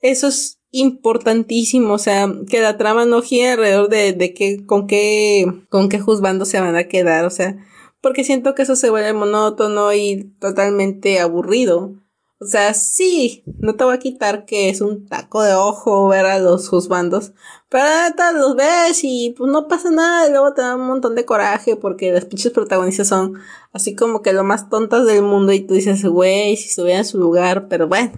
eso 0.00 0.28
es 0.28 0.58
importantísimo. 0.72 1.94
O 1.94 1.98
sea, 1.98 2.28
que 2.48 2.60
la 2.60 2.76
trama 2.76 3.06
no 3.06 3.22
gira 3.22 3.52
alrededor 3.52 3.88
de, 3.88 4.12
de 4.12 4.34
qué, 4.34 4.66
con 4.66 4.86
qué, 4.86 5.46
con 5.70 5.88
qué 5.88 6.00
juzgando 6.00 6.44
se 6.44 6.60
van 6.60 6.76
a 6.76 6.88
quedar. 6.88 7.24
O 7.24 7.30
sea, 7.30 7.56
porque 8.00 8.24
siento 8.24 8.54
que 8.54 8.62
eso 8.62 8.76
se 8.76 8.90
vuelve 8.90 9.12
monótono 9.12 9.92
y 9.94 10.34
totalmente 10.40 11.20
aburrido. 11.20 11.94
O 12.38 12.44
sea, 12.44 12.74
sí, 12.74 13.44
no 13.60 13.76
te 13.76 13.84
voy 13.84 13.94
a 13.94 13.98
quitar 13.98 14.44
que 14.44 14.68
es 14.68 14.82
un 14.82 15.06
taco 15.06 15.42
de 15.42 15.54
ojo 15.54 16.08
ver 16.08 16.26
a 16.26 16.38
los 16.38 16.68
juzbandos, 16.68 17.32
pero 17.70 17.86
neta 17.86 18.32
los 18.32 18.54
ves 18.54 19.00
y 19.04 19.34
pues 19.38 19.50
no 19.50 19.68
pasa 19.68 19.90
nada 19.90 20.28
y 20.28 20.30
luego 20.30 20.52
te 20.52 20.60
da 20.60 20.76
un 20.76 20.86
montón 20.86 21.14
de 21.14 21.24
coraje 21.24 21.76
porque 21.76 22.12
las 22.12 22.26
pinches 22.26 22.52
protagonistas 22.52 23.08
son 23.08 23.40
así 23.76 23.94
como 23.94 24.22
que 24.22 24.32
lo 24.32 24.42
más 24.42 24.70
tontas 24.70 25.06
del 25.06 25.22
mundo 25.22 25.52
y 25.52 25.60
tú 25.60 25.74
dices, 25.74 26.02
güey, 26.02 26.56
si 26.56 26.68
estuviera 26.68 26.98
en 26.98 27.04
su 27.04 27.18
lugar, 27.18 27.68
pero 27.68 27.86
bueno, 27.86 28.12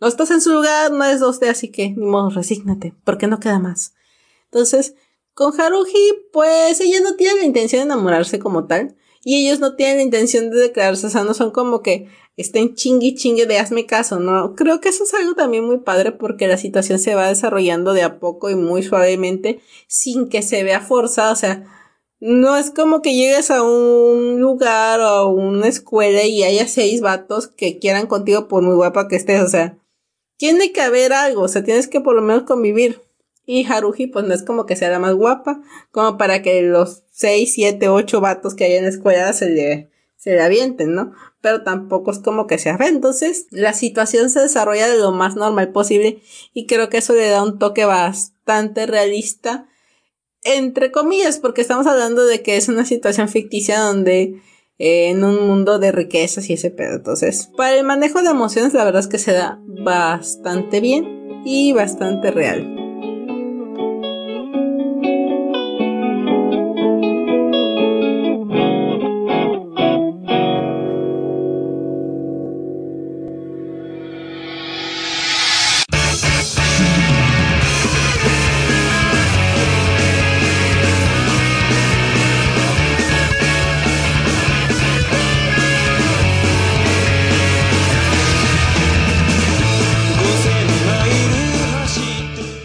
no 0.00 0.06
estás 0.06 0.30
en 0.30 0.40
su 0.40 0.52
lugar, 0.52 0.92
no 0.92 1.04
es 1.04 1.20
usted, 1.20 1.48
así 1.48 1.68
que 1.68 1.90
ni 1.90 2.06
modo, 2.06 2.30
resígnate, 2.30 2.94
porque 3.04 3.26
no 3.26 3.40
queda 3.40 3.58
más. 3.58 3.92
Entonces, 4.44 4.94
con 5.34 5.60
Haruhi, 5.60 6.28
pues 6.32 6.80
ella 6.80 7.00
no 7.00 7.16
tiene 7.16 7.40
la 7.40 7.44
intención 7.44 7.80
de 7.80 7.86
enamorarse 7.86 8.38
como 8.38 8.66
tal, 8.66 8.96
y 9.24 9.44
ellos 9.44 9.58
no 9.58 9.74
tienen 9.74 9.96
la 9.96 10.02
intención 10.04 10.48
de 10.50 10.58
declararse, 10.58 11.08
o 11.08 11.10
sea, 11.10 11.24
no 11.24 11.34
son 11.34 11.50
como 11.50 11.82
que 11.82 12.08
estén 12.36 12.74
chingui 12.74 13.16
chingue 13.16 13.46
de 13.46 13.58
hazme 13.58 13.86
caso, 13.86 14.20
¿no? 14.20 14.54
Creo 14.54 14.80
que 14.80 14.90
eso 14.90 15.02
es 15.02 15.12
algo 15.12 15.34
también 15.34 15.64
muy 15.64 15.78
padre 15.78 16.12
porque 16.12 16.46
la 16.46 16.56
situación 16.56 17.00
se 17.00 17.16
va 17.16 17.26
desarrollando 17.26 17.92
de 17.94 18.02
a 18.02 18.20
poco 18.20 18.48
y 18.48 18.54
muy 18.54 18.84
suavemente 18.84 19.60
sin 19.88 20.28
que 20.28 20.42
se 20.42 20.62
vea 20.62 20.80
forzada, 20.80 21.32
o 21.32 21.36
sea, 21.36 21.64
no 22.20 22.56
es 22.56 22.70
como 22.70 23.00
que 23.00 23.14
llegues 23.14 23.50
a 23.50 23.62
un 23.62 24.40
lugar 24.40 25.00
o 25.00 25.06
a 25.06 25.26
una 25.26 25.68
escuela 25.68 26.24
y 26.24 26.42
haya 26.44 26.68
seis 26.68 27.00
vatos 27.00 27.48
que 27.48 27.78
quieran 27.78 28.06
contigo 28.06 28.46
por 28.46 28.62
muy 28.62 28.74
guapa 28.74 29.08
que 29.08 29.16
estés, 29.16 29.42
o 29.42 29.48
sea, 29.48 29.78
tiene 30.36 30.72
que 30.72 30.82
haber 30.82 31.12
algo, 31.12 31.42
o 31.42 31.48
sea, 31.48 31.64
tienes 31.64 31.88
que 31.88 32.00
por 32.00 32.14
lo 32.14 32.22
menos 32.22 32.44
convivir. 32.44 33.00
Y 33.46 33.66
Haruhi, 33.66 34.06
pues 34.06 34.26
no 34.26 34.34
es 34.34 34.42
como 34.42 34.64
que 34.64 34.76
sea 34.76 34.90
la 34.90 34.98
más 34.98 35.14
guapa, 35.14 35.60
como 35.90 36.18
para 36.18 36.40
que 36.40 36.62
los 36.62 37.02
seis, 37.10 37.54
siete, 37.54 37.88
ocho 37.88 38.20
vatos 38.20 38.54
que 38.54 38.64
hay 38.64 38.74
en 38.74 38.84
la 38.84 38.90
escuela 38.90 39.32
se 39.32 39.50
le, 39.50 39.90
se 40.16 40.30
le 40.30 40.42
avienten, 40.42 40.94
¿no? 40.94 41.12
Pero 41.40 41.62
tampoco 41.62 42.10
es 42.10 42.18
como 42.20 42.46
que 42.46 42.58
sea 42.58 42.78
fe. 42.78 42.86
Entonces, 42.86 43.46
la 43.50 43.72
situación 43.72 44.30
se 44.30 44.40
desarrolla 44.40 44.88
de 44.88 44.98
lo 44.98 45.10
más 45.10 45.36
normal 45.36 45.72
posible 45.72 46.22
y 46.52 46.66
creo 46.66 46.90
que 46.90 46.98
eso 46.98 47.14
le 47.14 47.28
da 47.28 47.42
un 47.42 47.58
toque 47.58 47.86
bastante 47.86 48.86
realista 48.86 49.66
entre 50.44 50.90
comillas, 50.90 51.38
porque 51.38 51.60
estamos 51.60 51.86
hablando 51.86 52.24
de 52.26 52.42
que 52.42 52.56
es 52.56 52.68
una 52.68 52.84
situación 52.84 53.28
ficticia 53.28 53.80
donde 53.80 54.40
eh, 54.78 55.10
en 55.10 55.24
un 55.24 55.46
mundo 55.46 55.78
de 55.78 55.92
riquezas 55.92 56.48
y 56.48 56.54
ese 56.54 56.70
pedo. 56.70 56.96
Entonces, 56.96 57.50
para 57.56 57.76
el 57.76 57.84
manejo 57.84 58.22
de 58.22 58.30
emociones, 58.30 58.72
la 58.72 58.84
verdad 58.84 59.00
es 59.00 59.08
que 59.08 59.18
se 59.18 59.32
da 59.32 59.60
bastante 59.66 60.80
bien 60.80 61.42
y 61.44 61.72
bastante 61.72 62.30
real. 62.30 62.79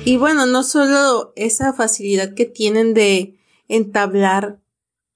Y 0.06 0.18
bueno, 0.18 0.46
no 0.46 0.62
solo 0.62 1.34
esa 1.36 1.74
facilidad 1.74 2.36
que 2.36 2.46
tienen 2.46 2.94
de 2.94 3.40
entablar 3.68 4.60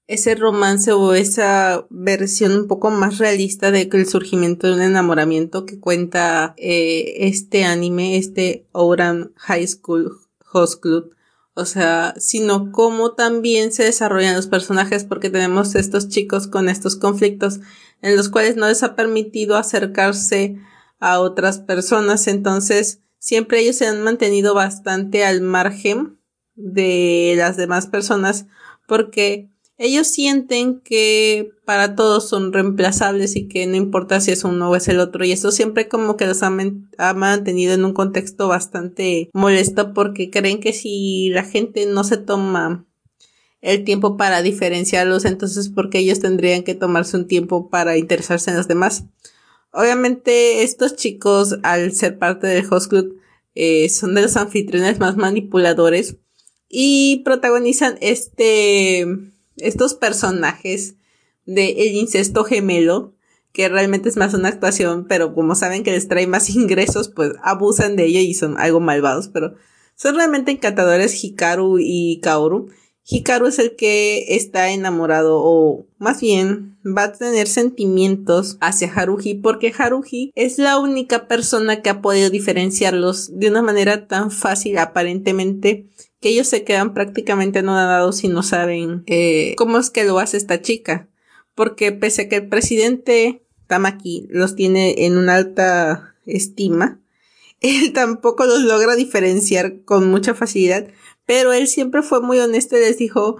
ese 0.08 0.34
romance 0.34 0.90
o 0.90 1.14
esa 1.14 1.86
versión 1.90 2.50
un 2.56 2.66
poco 2.66 2.90
más 2.90 3.18
realista 3.18 3.70
de 3.70 3.88
que 3.88 3.98
el 3.98 4.08
surgimiento 4.08 4.66
de 4.66 4.72
un 4.72 4.82
enamoramiento 4.82 5.64
que 5.64 5.78
cuenta 5.78 6.54
eh, 6.56 7.28
este 7.28 7.62
anime, 7.62 8.16
este 8.16 8.66
Ouran 8.72 9.32
High 9.36 9.68
School 9.68 10.10
Host 10.52 10.82
Club. 10.82 11.14
O 11.54 11.66
sea, 11.66 12.14
sino 12.18 12.72
cómo 12.72 13.12
también 13.12 13.72
se 13.72 13.84
desarrollan 13.84 14.34
los 14.34 14.48
personajes 14.48 15.04
porque 15.04 15.30
tenemos 15.30 15.76
estos 15.76 16.08
chicos 16.08 16.48
con 16.48 16.68
estos 16.68 16.96
conflictos 16.96 17.60
en 18.02 18.16
los 18.16 18.28
cuales 18.28 18.56
no 18.56 18.66
les 18.66 18.82
ha 18.82 18.96
permitido 18.96 19.56
acercarse 19.56 20.56
a 20.98 21.20
otras 21.20 21.60
personas. 21.60 22.26
Entonces, 22.26 23.00
siempre 23.20 23.60
ellos 23.60 23.76
se 23.76 23.86
han 23.86 24.02
mantenido 24.02 24.54
bastante 24.54 25.24
al 25.24 25.42
margen 25.42 26.18
de 26.56 27.34
las 27.36 27.56
demás 27.56 27.86
personas 27.86 28.46
porque 28.88 29.48
ellos 29.78 30.08
sienten 30.08 30.80
que 30.80 31.52
para 31.64 31.94
todos 31.94 32.28
son 32.28 32.52
reemplazables 32.52 33.36
y 33.36 33.48
que 33.48 33.66
no 33.66 33.76
importa 33.76 34.20
si 34.20 34.30
es 34.30 34.44
uno 34.44 34.68
o 34.68 34.76
es 34.76 34.88
el 34.88 35.00
otro 35.00 35.24
y 35.24 35.32
eso 35.32 35.52
siempre 35.52 35.88
como 35.88 36.16
que 36.16 36.26
los 36.26 36.42
ha, 36.42 36.50
mantenido 37.14 37.72
en 37.72 37.84
un 37.84 37.94
contexto 37.94 38.48
bastante 38.48 39.30
molesto 39.32 39.94
porque 39.94 40.28
creen 40.28 40.60
que 40.60 40.72
si 40.72 41.30
la 41.30 41.44
gente 41.44 41.86
no 41.86 42.04
se 42.04 42.16
toma 42.16 42.84
el 43.62 43.84
tiempo 43.84 44.16
para 44.16 44.42
diferenciarlos 44.42 45.24
entonces 45.24 45.68
porque 45.68 45.98
ellos 45.98 46.20
tendrían 46.20 46.62
que 46.62 46.74
tomarse 46.74 47.16
un 47.16 47.26
tiempo 47.26 47.70
para 47.70 47.96
interesarse 47.96 48.50
en 48.50 48.56
los 48.56 48.68
demás 48.68 49.04
Obviamente 49.72 50.62
estos 50.62 50.96
chicos, 50.96 51.58
al 51.62 51.92
ser 51.92 52.18
parte 52.18 52.46
del 52.46 52.66
host 52.70 52.90
club, 52.90 53.20
eh, 53.54 53.88
son 53.88 54.14
de 54.14 54.22
los 54.22 54.36
anfitriones 54.36 54.98
más 54.98 55.16
manipuladores 55.16 56.16
y 56.68 57.22
protagonizan 57.24 57.98
este, 58.00 59.06
estos 59.56 59.94
personajes 59.94 60.94
de 61.44 61.88
el 61.88 61.96
incesto 61.96 62.44
gemelo, 62.44 63.14
que 63.52 63.68
realmente 63.68 64.08
es 64.08 64.16
más 64.16 64.34
una 64.34 64.48
actuación, 64.48 65.06
pero 65.08 65.34
como 65.34 65.56
saben 65.56 65.82
que 65.82 65.90
les 65.90 66.08
trae 66.08 66.26
más 66.26 66.50
ingresos, 66.54 67.08
pues 67.08 67.32
abusan 67.42 67.96
de 67.96 68.06
ello 68.06 68.20
y 68.20 68.34
son 68.34 68.58
algo 68.58 68.80
malvados, 68.80 69.28
pero 69.28 69.54
son 69.96 70.14
realmente 70.14 70.52
encantadores 70.52 71.22
Hikaru 71.22 71.78
y 71.78 72.20
Kaoru. 72.22 72.70
Hikaru 73.04 73.46
es 73.46 73.58
el 73.58 73.76
que 73.76 74.36
está 74.36 74.70
enamorado 74.70 75.40
o 75.42 75.86
más 75.98 76.20
bien 76.20 76.78
va 76.86 77.04
a 77.04 77.12
tener 77.12 77.48
sentimientos 77.48 78.56
hacia 78.60 78.92
Haruhi 78.92 79.34
porque 79.34 79.72
Haruhi 79.76 80.32
es 80.34 80.58
la 80.58 80.78
única 80.78 81.26
persona 81.26 81.82
que 81.82 81.90
ha 81.90 82.02
podido 82.02 82.30
diferenciarlos 82.30 83.38
de 83.38 83.48
una 83.48 83.62
manera 83.62 84.06
tan 84.06 84.30
fácil 84.30 84.78
aparentemente 84.78 85.86
que 86.20 86.28
ellos 86.28 86.46
se 86.46 86.64
quedan 86.64 86.94
prácticamente 86.94 87.60
anonadados 87.60 88.22
y 88.24 88.28
no 88.28 88.42
saben 88.42 89.02
eh, 89.06 89.54
cómo 89.56 89.78
es 89.78 89.90
que 89.90 90.04
lo 90.04 90.18
hace 90.18 90.36
esta 90.36 90.60
chica. 90.60 91.08
Porque 91.54 91.92
pese 91.92 92.22
a 92.22 92.28
que 92.28 92.36
el 92.36 92.48
presidente 92.48 93.42
Tamaki 93.66 94.26
los 94.30 94.54
tiene 94.54 95.06
en 95.06 95.16
una 95.16 95.36
alta 95.36 96.14
estima, 96.26 97.00
él 97.60 97.92
tampoco 97.92 98.44
los 98.46 98.60
logra 98.60 98.96
diferenciar 98.96 99.82
con 99.84 100.10
mucha 100.10 100.34
facilidad 100.34 100.88
pero 101.30 101.52
él 101.52 101.68
siempre 101.68 102.02
fue 102.02 102.20
muy 102.20 102.40
honesto 102.40 102.76
y 102.76 102.80
les 102.80 102.98
dijo 102.98 103.36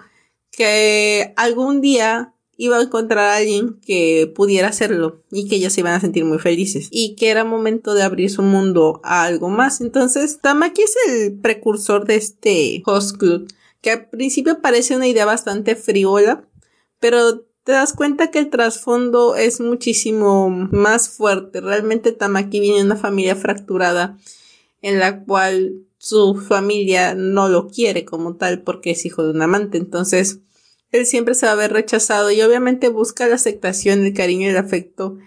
que 0.52 1.34
algún 1.36 1.80
día 1.80 2.36
iba 2.56 2.78
a 2.78 2.82
encontrar 2.82 3.26
a 3.26 3.36
alguien 3.38 3.80
que 3.84 4.32
pudiera 4.32 4.68
hacerlo 4.68 5.24
y 5.32 5.48
que 5.48 5.56
ellos 5.56 5.72
se 5.72 5.80
iban 5.80 5.94
a 5.94 6.00
sentir 6.00 6.24
muy 6.24 6.38
felices 6.38 6.86
y 6.92 7.16
que 7.16 7.30
era 7.30 7.42
momento 7.42 7.94
de 7.94 8.04
abrir 8.04 8.30
su 8.30 8.42
mundo 8.42 9.00
a 9.02 9.24
algo 9.24 9.48
más. 9.48 9.80
Entonces, 9.80 10.38
Tamaki 10.40 10.82
es 10.82 10.94
el 11.08 11.40
precursor 11.40 12.04
de 12.04 12.14
este 12.14 12.80
host 12.86 13.16
club 13.16 13.52
que 13.80 13.90
al 13.90 14.08
principio 14.08 14.60
parece 14.60 14.94
una 14.94 15.08
idea 15.08 15.24
bastante 15.26 15.74
friola, 15.74 16.44
pero 17.00 17.40
te 17.64 17.72
das 17.72 17.92
cuenta 17.92 18.30
que 18.30 18.38
el 18.38 18.50
trasfondo 18.50 19.34
es 19.34 19.60
muchísimo 19.60 20.48
más 20.48 21.08
fuerte. 21.08 21.60
Realmente 21.60 22.12
Tamaki 22.12 22.60
viene 22.60 22.78
de 22.78 22.84
una 22.84 22.96
familia 22.96 23.34
fracturada 23.34 24.16
en 24.80 25.00
la 25.00 25.24
cual 25.24 25.89
su 26.00 26.34
familia 26.34 27.14
no 27.14 27.50
lo 27.50 27.68
quiere 27.68 28.06
como 28.06 28.36
tal 28.36 28.62
porque 28.62 28.92
es 28.92 29.04
hijo 29.04 29.22
de 29.22 29.32
un 29.32 29.42
amante. 29.42 29.76
Entonces, 29.76 30.40
él 30.92 31.04
siempre 31.04 31.34
se 31.34 31.44
va 31.44 31.52
a 31.52 31.56
ver 31.56 31.74
rechazado 31.74 32.30
y 32.30 32.40
obviamente 32.40 32.88
busca 32.88 33.28
la 33.28 33.34
aceptación, 33.34 34.06
el 34.06 34.14
cariño 34.14 34.46
y 34.46 34.50
el 34.50 34.56
afecto 34.56 35.18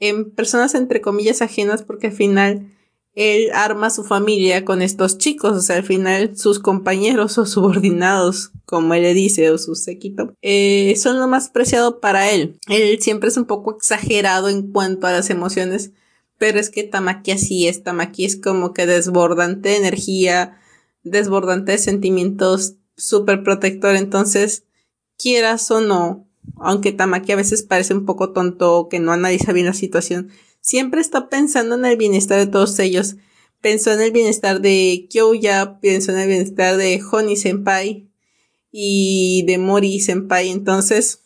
en 0.00 0.30
personas 0.30 0.74
entre 0.74 1.02
comillas 1.02 1.42
ajenas 1.42 1.82
porque 1.82 2.06
al 2.06 2.14
final 2.14 2.70
él 3.14 3.50
arma 3.52 3.90
su 3.90 4.02
familia 4.02 4.64
con 4.64 4.80
estos 4.80 5.18
chicos, 5.18 5.52
o 5.56 5.60
sea, 5.60 5.76
al 5.76 5.84
final 5.84 6.36
sus 6.38 6.58
compañeros 6.58 7.36
o 7.36 7.44
subordinados, 7.46 8.50
como 8.64 8.94
él 8.94 9.02
le 9.02 9.12
dice, 9.12 9.50
o 9.50 9.58
su 9.58 9.74
séquito, 9.74 10.34
eh, 10.40 10.94
son 10.96 11.20
lo 11.20 11.28
más 11.28 11.50
preciado 11.50 12.00
para 12.00 12.30
él. 12.30 12.58
Él 12.66 12.98
siempre 13.00 13.28
es 13.28 13.36
un 13.36 13.44
poco 13.44 13.76
exagerado 13.76 14.48
en 14.48 14.72
cuanto 14.72 15.06
a 15.06 15.12
las 15.12 15.28
emociones, 15.28 15.92
pero 16.38 16.58
es 16.58 16.70
que 16.70 16.84
Tamaki 16.84 17.32
así 17.32 17.68
es, 17.68 17.82
Tamaki 17.82 18.24
es 18.24 18.36
como 18.36 18.72
que 18.72 18.86
desbordante 18.86 19.70
de 19.70 19.76
energía, 19.76 20.60
desbordante 21.02 21.72
de 21.72 21.78
sentimientos, 21.78 22.74
súper 22.96 23.42
protector, 23.42 23.96
entonces, 23.96 24.64
quieras 25.16 25.70
o 25.70 25.80
no, 25.80 26.26
aunque 26.56 26.92
Tamaki 26.92 27.32
a 27.32 27.36
veces 27.36 27.62
parece 27.62 27.94
un 27.94 28.04
poco 28.04 28.32
tonto 28.32 28.88
que 28.90 29.00
no 29.00 29.12
analiza 29.12 29.52
bien 29.52 29.66
la 29.66 29.74
situación, 29.74 30.30
siempre 30.60 31.00
está 31.00 31.28
pensando 31.28 31.74
en 31.74 31.84
el 31.84 31.96
bienestar 31.96 32.38
de 32.38 32.46
todos 32.46 32.78
ellos. 32.78 33.16
Pensó 33.60 33.92
en 33.92 34.00
el 34.00 34.12
bienestar 34.12 34.60
de 34.60 35.06
Kyoya, 35.10 35.78
pensó 35.80 36.12
en 36.12 36.18
el 36.18 36.28
bienestar 36.28 36.76
de 36.76 37.00
Honey 37.02 37.36
Senpai 37.36 38.08
y 38.70 39.44
de 39.46 39.56
Mori 39.56 40.00
Senpai, 40.00 40.50
entonces, 40.50 41.20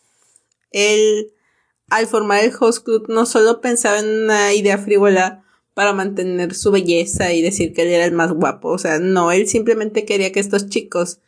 él 0.71 1.33
al 1.91 2.07
formar 2.07 2.45
el 2.45 2.53
host 2.59 2.85
club 2.85 3.07
no 3.09 3.27
solo 3.27 3.61
pensaba 3.61 3.99
en 3.99 4.25
una 4.25 4.53
idea 4.55 4.79
frívola 4.79 5.45
para 5.75 5.93
mantener 5.93 6.55
su 6.55 6.71
belleza 6.71 7.33
y 7.33 7.41
decir 7.41 7.73
que 7.73 7.83
él 7.83 7.89
era 7.89 8.05
el 8.05 8.13
más 8.13 8.33
guapo, 8.33 8.71
o 8.71 8.79
sea, 8.79 8.99
no, 8.99 9.31
él 9.31 9.47
simplemente 9.47 10.05
quería 10.05 10.33
que 10.33 10.41
estos 10.41 10.69
chicos 10.69 11.21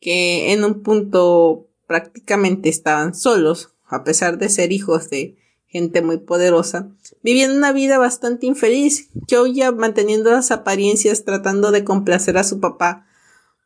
que 0.00 0.52
en 0.52 0.64
un 0.64 0.82
punto 0.82 1.68
prácticamente 1.86 2.68
estaban 2.68 3.14
solos, 3.14 3.70
a 3.86 4.04
pesar 4.04 4.38
de 4.38 4.48
ser 4.48 4.72
hijos 4.72 5.08
de 5.10 5.36
gente 5.66 6.02
muy 6.02 6.18
poderosa, 6.18 6.90
vivían 7.22 7.56
una 7.56 7.72
vida 7.72 7.98
bastante 7.98 8.46
infeliz. 8.46 9.08
ya 9.52 9.72
manteniendo 9.72 10.30
las 10.30 10.50
apariencias, 10.50 11.24
tratando 11.24 11.70
de 11.70 11.84
complacer 11.84 12.38
a 12.38 12.44
su 12.44 12.60
papá, 12.60 13.06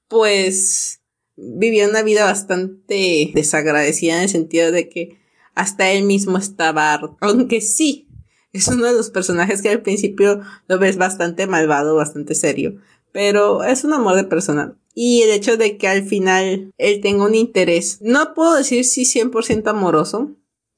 pues 0.08 1.00
vivía 1.36 1.88
una 1.88 2.02
vida 2.02 2.24
bastante 2.24 3.30
desagradecida 3.34 4.16
en 4.16 4.22
el 4.22 4.28
sentido 4.28 4.72
de 4.72 4.88
que 4.88 5.19
hasta 5.60 5.90
él 5.90 6.04
mismo 6.04 6.38
estaba 6.38 6.98
aunque 7.20 7.60
sí, 7.60 8.08
es 8.52 8.66
uno 8.68 8.86
de 8.86 8.94
los 8.94 9.10
personajes 9.10 9.60
que 9.60 9.68
al 9.68 9.82
principio 9.82 10.40
lo 10.68 10.78
ves 10.78 10.96
bastante 10.96 11.46
malvado, 11.46 11.96
bastante 11.96 12.34
serio, 12.34 12.76
pero 13.12 13.62
es 13.62 13.84
un 13.84 13.92
amor 13.92 14.16
de 14.16 14.24
persona. 14.24 14.76
Y 14.94 15.20
el 15.22 15.30
hecho 15.30 15.58
de 15.58 15.76
que 15.76 15.86
al 15.86 16.02
final 16.04 16.72
él 16.78 17.00
tenga 17.02 17.26
un 17.26 17.34
interés, 17.34 17.98
no 18.00 18.32
puedo 18.32 18.56
decir 18.56 18.86
si 18.86 19.02
100% 19.02 19.68
amoroso, 19.68 20.30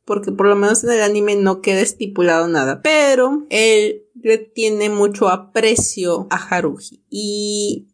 porque 0.05 0.33
por 0.33 0.47
lo 0.47 0.57
menos 0.57 0.83
en 0.83 0.91
el 0.91 1.03
anime 1.03 1.37
no 1.37 1.62
queda 1.62 1.81
estipulado 1.81 2.49
nada, 2.49 2.83
pero 2.83 3.47
él 3.49 4.03
le 4.21 4.39
tiene 4.39 4.91
mucho 4.91 5.29
aprecio 5.29 6.27
a 6.31 6.37
Haruhi 6.37 7.05
y 7.09 7.87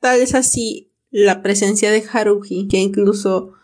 tal 0.00 0.20
es 0.20 0.34
así 0.34 0.92
la 1.10 1.42
presencia 1.42 1.90
de 1.90 2.04
Haruhi 2.12 2.68
que 2.68 2.76
incluso 2.76 3.55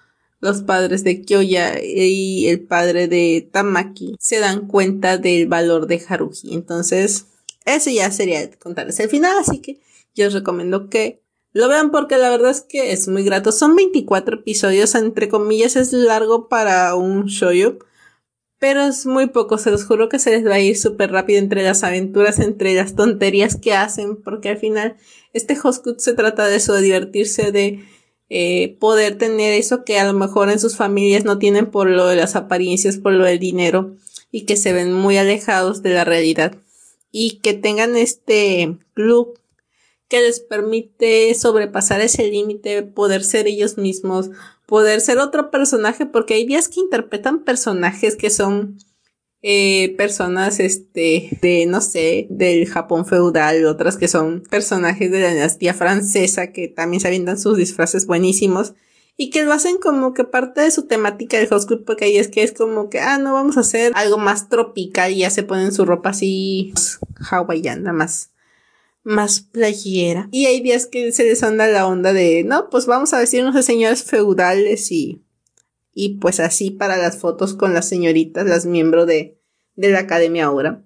los 0.43 0.63
padres 0.63 1.05
de 1.05 1.23
Kyoya 1.23 1.81
y 1.83 2.49
el 2.49 2.61
padre 2.61 3.07
de 3.07 3.49
Tamaki 3.51 4.17
se 4.19 4.41
dan 4.41 4.67
cuenta 4.67 5.17
del 5.17 5.47
valor 5.47 5.87
de 5.87 6.03
Haruhi. 6.07 6.53
Entonces, 6.53 7.27
eso 7.65 7.91
ya 7.91 8.11
sería 8.11 8.51
contarles 8.59 8.99
el 8.99 9.09
final, 9.09 9.37
así 9.39 9.61
que 9.61 9.81
yo 10.17 10.27
os 10.27 10.35
recomiendo 10.35 10.91
que 10.91 11.23
lo 11.53 11.69
vean 11.69 11.93
porque 11.93 12.19
la 12.19 12.29
verdad 12.29 12.51
es 12.51 12.61
que 12.61 12.93
es 12.93 13.07
muy 13.07 13.23
grato. 13.23 13.53
Son 13.53 13.77
24 13.77 14.39
episodios, 14.39 14.97
entre 14.97 15.29
comillas, 15.29 15.77
es 15.77 15.93
largo 15.93 16.49
para 16.49 16.97
un 16.97 17.27
shoujo. 17.27 17.79
Pero 18.59 18.83
es 18.83 19.07
muy 19.07 19.29
poco, 19.29 19.59
se 19.59 19.71
los 19.71 19.85
juro 19.85 20.09
que 20.09 20.19
se 20.19 20.31
les 20.31 20.45
va 20.47 20.55
a 20.55 20.61
ir 20.61 20.77
súper 20.77 21.13
rápido 21.13 21.39
entre 21.39 21.63
las 21.63 21.85
aventuras, 21.85 22.41
entre 22.41 22.75
las 22.75 22.97
tonterías 22.97 23.57
que 23.57 23.75
hacen, 23.75 24.17
porque 24.17 24.51
al 24.51 24.59
final 24.59 24.97
este 25.33 25.57
Hoskut 25.63 25.99
se 25.99 26.15
trata 26.15 26.47
de 26.47 26.57
eso, 26.57 26.75
de 26.75 26.83
divertirse, 26.83 27.53
de 27.53 27.85
eh, 28.35 28.79
poder 28.81 29.19
tener 29.19 29.53
eso 29.53 29.85
que 29.85 29.99
a 29.99 30.11
lo 30.11 30.15
mejor 30.15 30.49
en 30.49 30.59
sus 30.59 30.75
familias 30.75 31.23
no 31.23 31.39
tienen 31.39 31.67
por 31.67 31.91
lo 31.91 32.07
de 32.07 32.17
las 32.17 32.35
apariencias, 32.35 32.97
por 32.97 33.13
lo 33.13 33.27
del 33.27 33.39
dinero, 33.39 33.95
y 34.31 34.47
que 34.47 34.57
se 34.57 34.73
ven 34.73 34.91
muy 34.91 35.19
alejados 35.19 35.83
de 35.83 35.91
la 35.91 36.05
realidad. 36.05 36.57
Y 37.11 37.41
que 37.41 37.53
tengan 37.53 37.95
este 37.95 38.79
club 38.95 39.39
que 40.09 40.23
les 40.23 40.41
permite 40.41 41.35
sobrepasar 41.35 42.01
ese 42.01 42.27
límite, 42.27 42.83
poder 42.83 43.23
ser 43.23 43.49
ellos 43.49 43.77
mismos, 43.77 44.31
poder 44.65 45.03
ser 45.03 45.19
otro 45.19 45.51
personaje, 45.51 46.07
porque 46.07 46.33
hay 46.33 46.47
días 46.47 46.69
que 46.69 46.81
interpretan 46.81 47.45
personajes 47.45 48.17
que 48.17 48.31
son 48.31 48.79
eh, 49.43 49.95
personas, 49.97 50.61
este, 50.61 51.39
de, 51.43 51.67
no 51.67 51.81
sé, 51.81 52.27
del 52.31 52.69
Japón 52.69 53.05
feudal, 53.07 53.67
otras 53.67 53.97
que 53.97 54.09
son 54.09 54.43
personajes 54.49 55.11
de 55.11 55.21
la 55.21 55.33
dinastía 55.33 55.75
francesa, 55.75 56.53
que 56.53 56.69
también 56.69 57.01
se 57.01 57.09
avientan 57.09 57.39
sus 57.39 57.57
disfraces 57.57 58.07
buenísimos, 58.07 58.75
y 59.17 59.31
que 59.31 59.43
lo 59.43 59.53
hacen 59.53 59.79
como 59.79 60.15
que 60.15 60.25
parte 60.25 60.63
de 60.63 60.71
su 60.71 60.87
temática 60.87 61.37
del 61.37 61.53
host 61.53 61.71
porque 61.85 62.07
ahí 62.07 62.17
es 62.17 62.29
que 62.29 62.43
es 62.43 62.53
como 62.53 62.89
que, 62.89 63.01
ah, 63.01 63.19
no, 63.19 63.35
vamos 63.35 63.57
a 63.57 63.61
hacer 63.61 63.93
algo 63.97 64.17
más 64.17 64.49
tropical, 64.49 65.13
y 65.13 65.19
ya 65.19 65.31
se 65.31 65.43
ponen 65.43 65.73
su 65.73 65.85
ropa 65.85 66.11
así 66.11 66.73
hawaiana, 67.31 67.93
más 67.93 68.31
más 69.05 69.41
playera. 69.41 70.29
Y 70.31 70.47
hay 70.47 70.61
días 70.61 70.87
que 70.87 71.11
se 71.13 71.25
les 71.25 71.43
anda 71.43 71.67
la 71.67 71.87
onda 71.87 72.13
de, 72.13 72.45
no, 72.45 72.71
pues 72.71 72.87
vamos 72.87 73.13
a 73.13 73.19
decirnos 73.19 73.55
de 73.55 73.65
señores 73.65 74.05
feudales 74.05 74.93
y, 74.93 75.23
y 75.95 76.19
pues 76.19 76.41
así 76.41 76.71
para 76.71 76.97
las 76.97 77.19
fotos 77.19 77.55
con 77.55 77.75
las 77.75 77.89
señoritas, 77.89 78.47
las 78.47 78.67
miembros 78.67 79.07
de, 79.07 79.39
de 79.77 79.91
la 79.91 80.01
academia 80.01 80.47
ahora. 80.47 80.85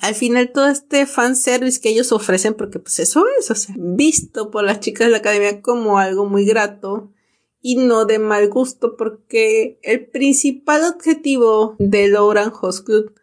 Al 0.00 0.14
final 0.14 0.52
todo 0.52 0.68
este 0.68 1.06
fanservice 1.06 1.80
que 1.80 1.88
ellos 1.88 2.12
ofrecen, 2.12 2.54
porque 2.54 2.78
pues 2.78 3.00
eso 3.00 3.24
es, 3.38 3.50
o 3.50 3.54
sea, 3.54 3.74
visto 3.78 4.50
por 4.50 4.64
las 4.64 4.80
chicas 4.80 5.06
de 5.06 5.12
la 5.12 5.18
academia 5.18 5.60
como 5.60 5.98
algo 5.98 6.26
muy 6.26 6.44
grato 6.44 7.12
y 7.60 7.76
no 7.76 8.04
de 8.04 8.20
mal 8.20 8.48
gusto, 8.48 8.96
porque 8.96 9.80
el 9.82 10.06
principal 10.06 10.84
objetivo 10.84 11.74
de 11.78 12.08
Lauren 12.08 12.52
Host 12.60 12.86
Club 12.86 13.14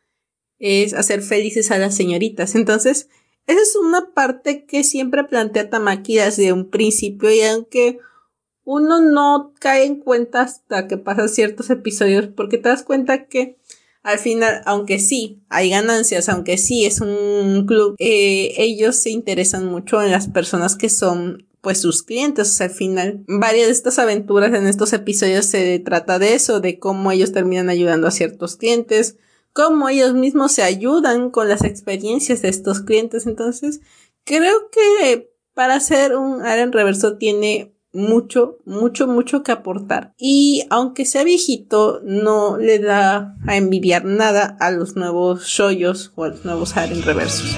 es 0.59 0.93
hacer 0.93 1.21
felices 1.21 1.71
a 1.71 1.77
las 1.77 1.95
señoritas. 1.95 2.55
Entonces, 2.55 3.09
esa 3.47 3.61
es 3.61 3.75
una 3.75 4.13
parte 4.13 4.65
que 4.65 4.83
siempre 4.83 5.23
plantea 5.23 5.69
Tamaki 5.69 6.15
desde 6.15 6.51
un 6.51 6.69
principio 6.69 7.31
y 7.31 7.41
aunque 7.41 7.99
uno 8.65 8.99
no 8.99 9.53
cae 9.59 9.85
en 9.85 9.97
cuenta 9.97 10.41
hasta 10.41 10.87
que 10.87 10.97
pasan 10.97 11.29
ciertos 11.29 11.69
episodios 11.69 12.27
porque 12.27 12.57
te 12.57 12.69
das 12.69 12.83
cuenta 12.83 13.27
que 13.27 13.57
al 14.01 14.19
final, 14.19 14.61
aunque 14.65 14.99
sí 14.99 15.41
hay 15.49 15.71
ganancias, 15.71 16.29
aunque 16.29 16.57
sí 16.57 16.85
es 16.85 17.01
un 17.01 17.65
club, 17.67 17.95
eh, 17.97 18.53
ellos 18.57 18.97
se 18.97 19.09
interesan 19.09 19.65
mucho 19.65 20.01
en 20.01 20.11
las 20.11 20.27
personas 20.27 20.75
que 20.75 20.89
son 20.89 21.47
pues 21.61 21.81
sus 21.81 22.03
clientes. 22.03 22.61
Al 22.61 22.69
final, 22.69 23.23
varias 23.27 23.65
de 23.65 23.71
estas 23.71 23.97
aventuras 23.97 24.53
en 24.53 24.67
estos 24.67 24.93
episodios 24.93 25.47
se 25.47 25.79
trata 25.79 26.19
de 26.19 26.35
eso, 26.35 26.59
de 26.59 26.77
cómo 26.77 27.11
ellos 27.11 27.31
terminan 27.31 27.69
ayudando 27.69 28.07
a 28.07 28.11
ciertos 28.11 28.57
clientes, 28.57 29.17
cómo 29.53 29.89
ellos 29.89 30.13
mismos 30.13 30.51
se 30.51 30.61
ayudan 30.61 31.31
con 31.31 31.49
las 31.49 31.63
experiencias 31.63 32.43
de 32.43 32.49
estos 32.49 32.81
clientes. 32.81 33.25
Entonces, 33.25 33.81
creo 34.23 34.69
que 34.69 35.31
para 35.55 35.75
hacer 35.75 36.15
un 36.15 36.43
Aren 36.43 36.71
reverso 36.71 37.17
tiene 37.17 37.74
mucho, 37.95 38.57
mucho, 38.65 39.07
mucho 39.07 39.43
que 39.43 39.51
aportar. 39.51 40.13
Y 40.17 40.65
aunque 40.69 41.05
sea 41.05 41.23
viejito, 41.23 42.01
no 42.03 42.57
le 42.57 42.79
da 42.79 43.35
a 43.47 43.55
envidiar 43.55 44.05
nada 44.05 44.57
a 44.59 44.71
los 44.71 44.95
nuevos 44.95 45.45
shoyos 45.45 46.11
o 46.15 46.25
a 46.25 46.29
los 46.29 46.45
nuevos 46.45 46.77
Aren 46.77 47.01
reversos. 47.01 47.55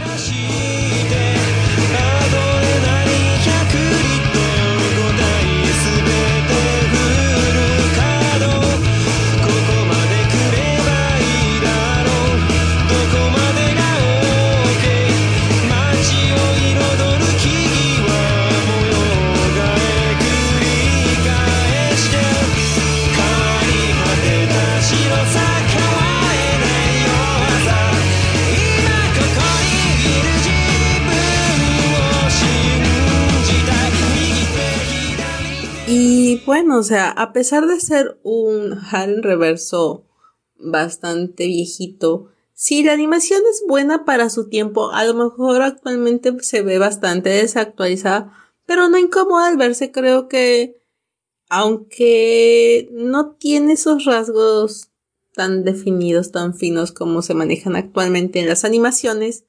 O 36.72 36.84
sea, 36.84 37.10
a 37.10 37.34
pesar 37.34 37.68
de 37.68 37.80
ser 37.80 38.20
un 38.24 38.78
harem 38.92 39.22
reverso 39.22 40.06
bastante 40.58 41.46
viejito, 41.46 42.30
si 42.54 42.84
la 42.84 42.94
animación 42.94 43.42
es 43.50 43.64
buena 43.68 44.04
para 44.06 44.30
su 44.30 44.50
tiempo, 44.50 44.92
a 44.92 45.06
lo 45.06 45.14
mejor 45.14 45.62
actualmente 45.62 46.34
se 46.42 46.64
ve 46.64 46.80
bastante 46.80 47.30
desactualizada, 47.30 48.34
pero 48.66 48.90
no 48.90 48.98
incomoda 48.98 49.48
al 49.48 49.58
verse, 49.58 49.92
creo 49.92 50.28
que 50.28 50.82
aunque 51.50 52.90
no 52.92 53.36
tiene 53.36 53.74
esos 53.74 54.06
rasgos 54.06 54.90
tan 55.34 55.64
definidos, 55.64 56.32
tan 56.32 56.56
finos 56.56 56.92
como 56.92 57.22
se 57.22 57.36
manejan 57.36 57.76
actualmente 57.76 58.40
en 58.40 58.48
las 58.48 58.66
animaciones, 58.66 59.46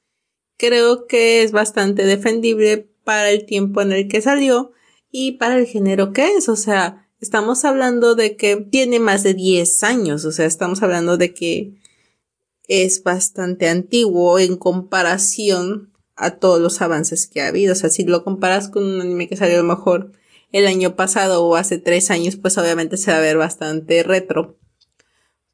creo 0.57 1.07
que 1.07 1.41
es 1.41 1.51
bastante 1.51 2.05
defendible 2.05 2.89
para 3.03 3.31
el 3.31 3.45
tiempo 3.45 3.81
en 3.81 3.91
el 3.91 4.07
que 4.07 4.21
salió 4.21 4.71
y 5.11 5.33
para 5.33 5.57
el 5.57 5.65
género 5.65 6.13
que 6.13 6.35
es, 6.35 6.47
o 6.47 6.55
sea, 6.55 7.08
estamos 7.19 7.65
hablando 7.65 8.15
de 8.15 8.35
que 8.35 8.55
tiene 8.57 8.99
más 8.99 9.23
de 9.23 9.33
10 9.33 9.83
años, 9.83 10.25
o 10.25 10.31
sea, 10.31 10.45
estamos 10.45 10.81
hablando 10.81 11.17
de 11.17 11.33
que 11.33 11.73
es 12.67 13.03
bastante 13.03 13.67
antiguo 13.67 14.39
en 14.39 14.55
comparación 14.55 15.91
a 16.15 16.31
todos 16.31 16.61
los 16.61 16.81
avances 16.81 17.27
que 17.27 17.41
ha 17.41 17.47
habido, 17.47 17.73
o 17.73 17.75
sea, 17.75 17.89
si 17.89 18.05
lo 18.05 18.23
comparas 18.23 18.69
con 18.69 18.83
un 18.83 19.01
anime 19.01 19.27
que 19.27 19.35
salió 19.35 19.55
a 19.55 19.61
lo 19.61 19.67
mejor 19.67 20.11
el 20.51 20.67
año 20.67 20.95
pasado 20.95 21.45
o 21.45 21.55
hace 21.55 21.77
tres 21.77 22.11
años, 22.11 22.35
pues 22.35 22.57
obviamente 22.57 22.97
se 22.97 23.11
va 23.11 23.17
a 23.17 23.21
ver 23.21 23.37
bastante 23.37 24.03
retro. 24.03 24.57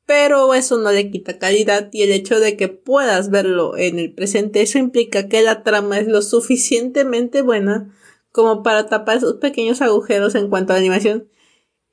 Pero 0.05 0.53
eso 0.53 0.77
no 0.77 0.91
le 0.91 1.09
quita 1.09 1.39
calidad 1.39 1.89
y 1.91 2.03
el 2.03 2.11
hecho 2.11 2.39
de 2.39 2.55
que 2.55 2.67
puedas 2.67 3.31
verlo 3.31 3.75
en 3.75 3.97
el 3.97 4.13
presente, 4.13 4.61
eso 4.61 4.77
implica 4.77 5.27
que 5.27 5.41
la 5.41 5.63
trama 5.63 5.99
es 5.99 6.07
lo 6.07 6.21
suficientemente 6.21 7.41
buena 7.41 7.91
como 8.31 8.61
para 8.61 8.87
tapar 8.87 9.17
esos 9.17 9.35
pequeños 9.35 9.81
agujeros 9.81 10.35
en 10.35 10.49
cuanto 10.49 10.73
a 10.73 10.75
la 10.75 10.81
animación. 10.81 11.27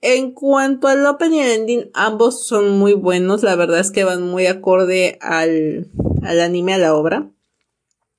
En 0.05 0.33
cuanto 0.33 0.89
al 0.89 1.07
open 1.07 1.33
y 1.33 1.39
el 1.41 1.61
ending, 1.61 1.91
ambos 1.95 2.45
son 2.45 2.71
muy 2.71 2.93
buenos, 2.93 3.45
la 3.45 3.55
verdad 3.55 3.79
es 3.79 3.93
que 3.93 4.03
van 4.03 4.23
muy 4.23 4.47
acorde 4.47 5.17
al, 5.21 5.93
al 6.23 6.41
anime, 6.41 6.75
a 6.75 6.79
la 6.79 6.95
obra. 6.97 7.31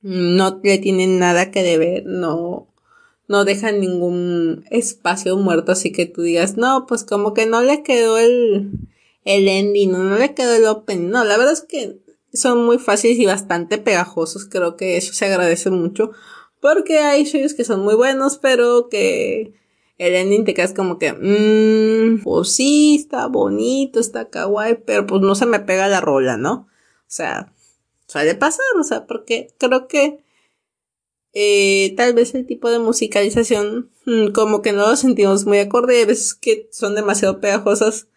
No 0.02 0.62
le 0.63 0.78
tienen 0.78 1.19
nada 1.19 1.52
que 1.52 1.62
deber, 1.62 2.06
no, 2.06 2.69
no 3.28 3.43
dejan 3.43 3.82
ningún 3.82 4.63
espacio 4.72 5.36
muerto, 5.36 5.74
así 5.74 5.91
que 5.91 6.06
tú 6.06 6.22
digas, 6.22 6.56
no, 6.56 6.86
pues 6.88 7.04
como 7.04 7.34
que 7.34 7.48
no 7.48 7.62
le 7.62 7.84
quedó 7.84 8.17
el, 8.17 8.72
el 9.26 9.50
ending, 9.50 9.91
no, 9.91 10.17
le 10.17 10.34
quedó 10.34 10.56
el 10.56 10.65
open. 10.65 11.10
No, 11.10 11.26
la 11.26 11.36
verdad 11.36 11.52
es 11.52 11.63
que 11.63 12.00
son 12.32 12.65
muy 12.65 12.78
fáciles 12.78 13.19
y 13.19 13.26
bastante 13.26 13.78
pegajosos, 13.78 14.46
creo 14.46 14.78
que 14.78 14.96
eso 14.96 15.12
se 15.12 15.26
agradece 15.26 15.69
mucho. 15.69 16.12
Porque 16.62 17.00
hay 17.00 17.26
shows 17.26 17.54
que 17.54 17.65
son 17.65 17.82
muy 17.82 17.96
buenos, 17.96 18.38
pero 18.38 18.88
que 18.88 19.54
el 20.08 20.16
ending 20.16 20.46
te 20.46 20.54
quedas 20.54 20.74
como 20.74 21.00
que, 21.00 21.13
mmm, 21.13 22.24
pues 22.24 22.52
sí, 22.56 22.96
está 23.00 23.28
bonito, 23.28 24.00
está 24.00 24.30
kawaii, 24.30 24.76
pero 24.86 25.06
pues 25.08 25.22
no 25.22 25.36
se 25.36 25.46
me 25.46 25.60
pega 25.60 25.88
la 25.88 26.02
rola, 26.02 26.38
¿no? 26.38 26.54
O 26.54 27.16
sea, 27.16 27.54
suele 28.08 28.36
pasar, 28.36 28.66
o 28.80 28.84
sea, 28.84 29.06
porque 29.08 29.54
creo 29.58 29.88
que 29.88 30.24
eh, 31.34 31.94
tal 31.98 32.13
vez 32.13 32.36
el 32.36 32.46
tipo 32.46 32.70
de 32.70 32.80
musicalización 32.80 33.92
mm, 34.06 34.32
como 34.34 34.62
que 34.62 34.72
no 34.72 34.88
lo 34.88 34.96
sentimos 34.96 35.46
muy 35.46 35.60
acorde, 35.60 35.98
hay 35.98 36.06
veces 36.06 36.34
que 36.36 36.70
son 36.72 36.96
demasiado 36.96 37.39
pegajosas, 37.39 38.08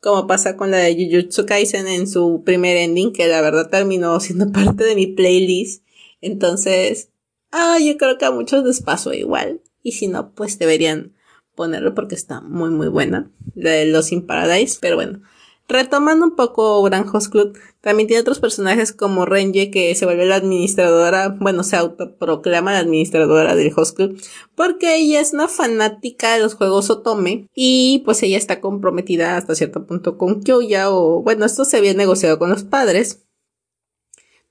como 0.00 0.26
pasa 0.26 0.56
con 0.56 0.70
la 0.70 0.78
de 0.78 0.94
Jujutsu 0.94 1.46
Kaisen 1.46 1.88
en 1.88 2.06
su 2.06 2.42
primer 2.44 2.76
ending, 2.76 3.12
que 3.12 3.28
la 3.28 3.40
verdad 3.40 3.70
terminó 3.70 4.20
siendo 4.20 4.52
parte 4.52 4.84
de 4.84 4.94
mi 4.94 5.06
playlist. 5.06 5.84
Entonces, 6.20 7.10
ah, 7.50 7.78
yo 7.78 7.96
creo 7.96 8.18
que 8.18 8.24
a 8.26 8.30
muchos 8.30 8.64
les 8.64 8.82
pasó 8.82 9.12
igual. 9.14 9.62
Y 9.82 9.92
si 9.92 10.08
no, 10.08 10.32
pues 10.34 10.58
deberían 10.58 11.15
ponerlo 11.56 11.94
porque 11.94 12.14
está 12.14 12.40
muy 12.40 12.70
muy 12.70 12.86
buena. 12.86 13.28
La 13.56 13.70
de 13.70 13.86
Los 13.86 14.12
in 14.12 14.24
Paradise, 14.24 14.78
pero 14.80 14.94
bueno. 14.94 15.20
Retomando 15.68 16.24
un 16.24 16.36
poco 16.36 16.80
Grand 16.84 17.08
Host 17.12 17.32
Club, 17.32 17.58
también 17.80 18.06
tiene 18.06 18.20
otros 18.20 18.38
personajes 18.38 18.92
como 18.92 19.26
Renji 19.26 19.72
que 19.72 19.92
se 19.96 20.04
vuelve 20.04 20.24
la 20.24 20.36
administradora, 20.36 21.30
bueno, 21.40 21.64
se 21.64 21.74
autoproclama 21.74 22.72
la 22.72 22.78
administradora 22.78 23.56
del 23.56 23.72
Host 23.74 23.96
Club, 23.96 24.22
porque 24.54 24.94
ella 24.94 25.20
es 25.20 25.32
una 25.32 25.48
fanática 25.48 26.34
de 26.34 26.40
los 26.40 26.54
juegos 26.54 26.88
Otome 26.88 27.48
y 27.52 28.02
pues 28.04 28.22
ella 28.22 28.38
está 28.38 28.60
comprometida 28.60 29.36
hasta 29.36 29.56
cierto 29.56 29.86
punto 29.86 30.16
con 30.16 30.40
Kyoya 30.40 30.92
o 30.92 31.22
bueno, 31.22 31.44
esto 31.44 31.64
se 31.64 31.78
había 31.78 31.94
negociado 31.94 32.38
con 32.38 32.50
los 32.50 32.62
padres. 32.62 33.26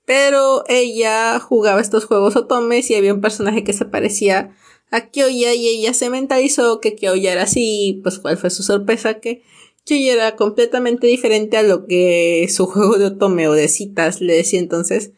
Pero 0.04 0.64
ella 0.68 1.40
jugaba 1.40 1.80
estos 1.80 2.04
juegos 2.04 2.36
Otomes 2.36 2.90
y 2.90 2.94
había 2.94 3.12
un 3.12 3.20
personaje 3.20 3.64
que 3.64 3.72
se 3.72 3.86
parecía 3.86 4.54
a 4.90 5.10
Kyoya 5.10 5.54
y 5.54 5.68
ella 5.68 5.94
se 5.94 6.10
mentalizó 6.10 6.80
que 6.80 6.94
Kyoya 6.94 7.32
era 7.32 7.42
así, 7.42 8.00
pues 8.02 8.18
cuál 8.18 8.36
fue 8.36 8.50
su 8.50 8.62
sorpresa 8.62 9.20
que 9.20 9.42
que 9.86 10.10
era 10.10 10.34
completamente 10.36 11.06
diferente 11.06 11.56
a 11.56 11.62
lo 11.62 11.86
que 11.86 12.46
su 12.50 12.66
juego 12.66 12.98
de 12.98 13.06
otome 13.06 13.48
o 13.48 13.52
de 13.52 13.68
citas 13.68 14.20
le 14.20 14.34
decía 14.34 14.58
entonces. 14.58 15.12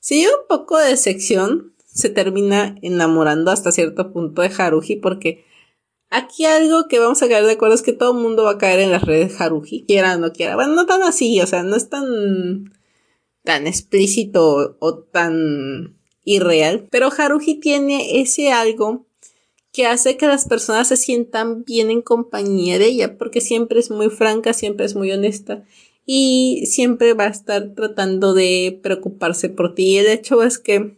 Si 0.00 0.26
un 0.26 0.46
poco 0.48 0.76
de 0.76 0.96
sección, 0.96 1.74
se 1.86 2.10
termina 2.10 2.76
enamorando 2.82 3.50
hasta 3.50 3.72
cierto 3.72 4.12
punto 4.12 4.42
de 4.42 4.50
Haruji 4.56 4.96
porque 4.96 5.44
aquí 6.10 6.44
algo 6.44 6.88
que 6.88 6.98
vamos 6.98 7.22
a 7.22 7.28
caer 7.28 7.44
de 7.44 7.52
acuerdo 7.52 7.76
es 7.76 7.82
que 7.82 7.92
todo 7.92 8.12
el 8.12 8.22
mundo 8.22 8.44
va 8.44 8.52
a 8.52 8.58
caer 8.58 8.80
en 8.80 8.90
las 8.90 9.04
redes 9.04 9.40
Haruji, 9.40 9.84
quiera 9.86 10.16
o 10.16 10.18
no 10.18 10.32
quiera. 10.32 10.56
Bueno, 10.56 10.74
no 10.74 10.86
tan 10.86 11.02
así, 11.02 11.40
o 11.40 11.46
sea, 11.46 11.62
no 11.62 11.76
es 11.76 11.88
tan 11.88 12.72
tan 13.44 13.66
explícito 13.66 14.76
o 14.80 14.98
tan 14.98 15.96
irreal, 16.24 16.88
pero 16.90 17.08
Haruji 17.16 17.60
tiene 17.60 18.20
ese 18.20 18.52
algo 18.52 19.06
que 19.72 19.86
hace 19.86 20.16
que 20.16 20.26
las 20.26 20.46
personas 20.46 20.88
se 20.88 20.96
sientan 20.96 21.64
bien 21.64 21.90
en 21.90 22.02
compañía 22.02 22.78
de 22.78 22.86
ella, 22.86 23.18
porque 23.18 23.40
siempre 23.40 23.80
es 23.80 23.90
muy 23.90 24.10
franca, 24.10 24.52
siempre 24.52 24.86
es 24.86 24.94
muy 24.94 25.12
honesta 25.12 25.64
y 26.06 26.64
siempre 26.66 27.12
va 27.12 27.24
a 27.24 27.28
estar 27.28 27.74
tratando 27.74 28.32
de 28.32 28.80
preocuparse 28.82 29.50
por 29.50 29.74
ti. 29.74 29.94
Y 29.94 29.98
el 29.98 30.06
hecho 30.06 30.42
es 30.42 30.58
que 30.58 30.96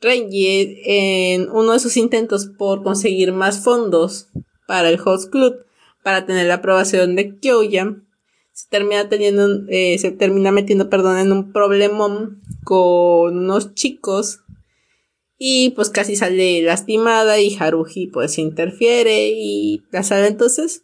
Renji, 0.00 0.82
en 0.84 1.50
uno 1.50 1.72
de 1.72 1.78
sus 1.78 1.96
intentos 1.96 2.46
por 2.46 2.82
conseguir 2.82 3.32
más 3.32 3.64
fondos 3.64 4.28
para 4.66 4.90
el 4.90 5.00
Host 5.02 5.30
Club, 5.30 5.64
para 6.02 6.26
tener 6.26 6.46
la 6.46 6.54
aprobación 6.54 7.16
de 7.16 7.38
Kyoya, 7.38 7.96
se 8.52 8.68
termina 8.68 9.08
teniendo, 9.08 9.64
eh, 9.68 9.98
se 9.98 10.12
termina 10.12 10.52
metiendo, 10.52 10.88
perdón, 10.88 11.18
en 11.18 11.32
un 11.32 11.52
problemón 11.52 12.42
con 12.64 13.38
unos 13.38 13.74
chicos 13.74 14.40
y 15.38 15.70
pues 15.70 15.90
casi 15.90 16.16
sale 16.16 16.62
lastimada 16.62 17.38
y 17.38 17.56
Haruji 17.58 18.06
pues 18.06 18.38
interfiere 18.38 19.28
y 19.28 19.82
la 19.90 20.02
sale 20.02 20.28
entonces. 20.28 20.82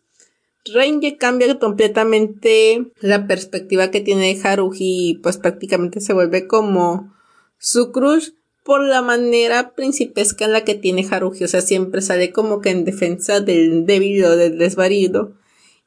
Renji 0.65 1.17
cambia 1.17 1.59
completamente 1.59 2.93
la 3.01 3.27
perspectiva 3.27 3.91
que 3.91 4.01
tiene 4.01 4.39
Haruji 4.43 5.11
y 5.11 5.15
pues 5.15 5.39
prácticamente 5.39 6.01
se 6.01 6.13
vuelve 6.13 6.47
como 6.47 7.13
su 7.59 7.91
crush 7.91 8.31
por 8.65 8.85
la 8.85 9.03
manera 9.03 9.75
principesca 9.75 10.45
en 10.45 10.53
la 10.53 10.65
que 10.65 10.75
tiene 10.75 11.07
Haruji. 11.11 11.45
O 11.45 11.49
sea, 11.49 11.63
siempre 11.63 12.01
sale 12.01 12.33
como 12.33 12.61
que 12.61 12.71
en 12.71 12.85
defensa 12.85 13.41
del 13.41 13.87
débil 13.87 14.25
o 14.25 14.37
del 14.37 14.59
desvarido. 14.59 15.35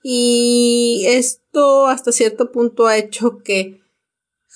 Y 0.04 1.06
esto 1.08 1.88
hasta 1.88 2.12
cierto 2.12 2.52
punto 2.52 2.88
ha 2.88 2.98
hecho 2.98 3.40
que 3.44 3.82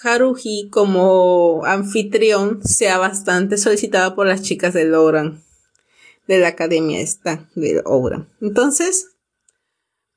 Haruhi 0.02 0.70
como 0.70 1.64
anfitrión 1.66 2.64
sea 2.64 2.98
bastante 2.98 3.58
solicitada 3.58 4.16
por 4.16 4.28
las 4.28 4.42
chicas 4.42 4.74
del 4.74 4.94
Ogran, 4.94 5.44
de 6.28 6.40
la 6.40 6.50
academia 6.50 7.02
esta 7.02 7.50
del 7.56 7.82
Ogran. 7.86 8.30
Entonces, 8.42 9.18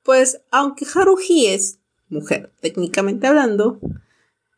pues 0.02 0.40
aunque 0.50 0.86
Haruhi 0.92 1.46
es 1.46 1.78
mujer, 2.08 2.52
técnicamente 2.60 3.26
hablando, 3.26 3.80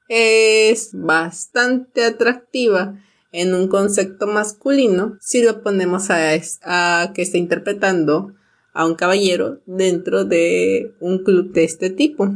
es 0.09 0.91
bastante 0.93 2.05
atractiva 2.05 3.01
en 3.33 3.55
un 3.55 3.69
concepto 3.69 4.27
masculino 4.27 5.17
si 5.21 5.43
lo 5.43 5.63
ponemos 5.63 6.11
a, 6.11 6.31
a 6.63 7.13
que 7.15 7.23
está 7.23 7.39
interpretando 7.39 8.35
a 8.73 8.87
un 8.87 8.95
caballero 8.95 9.61
dentro 9.67 10.25
de 10.25 10.95
un 11.01 11.25
club 11.25 11.53
de 11.53 11.65
este 11.65 11.91
tipo. 11.91 12.33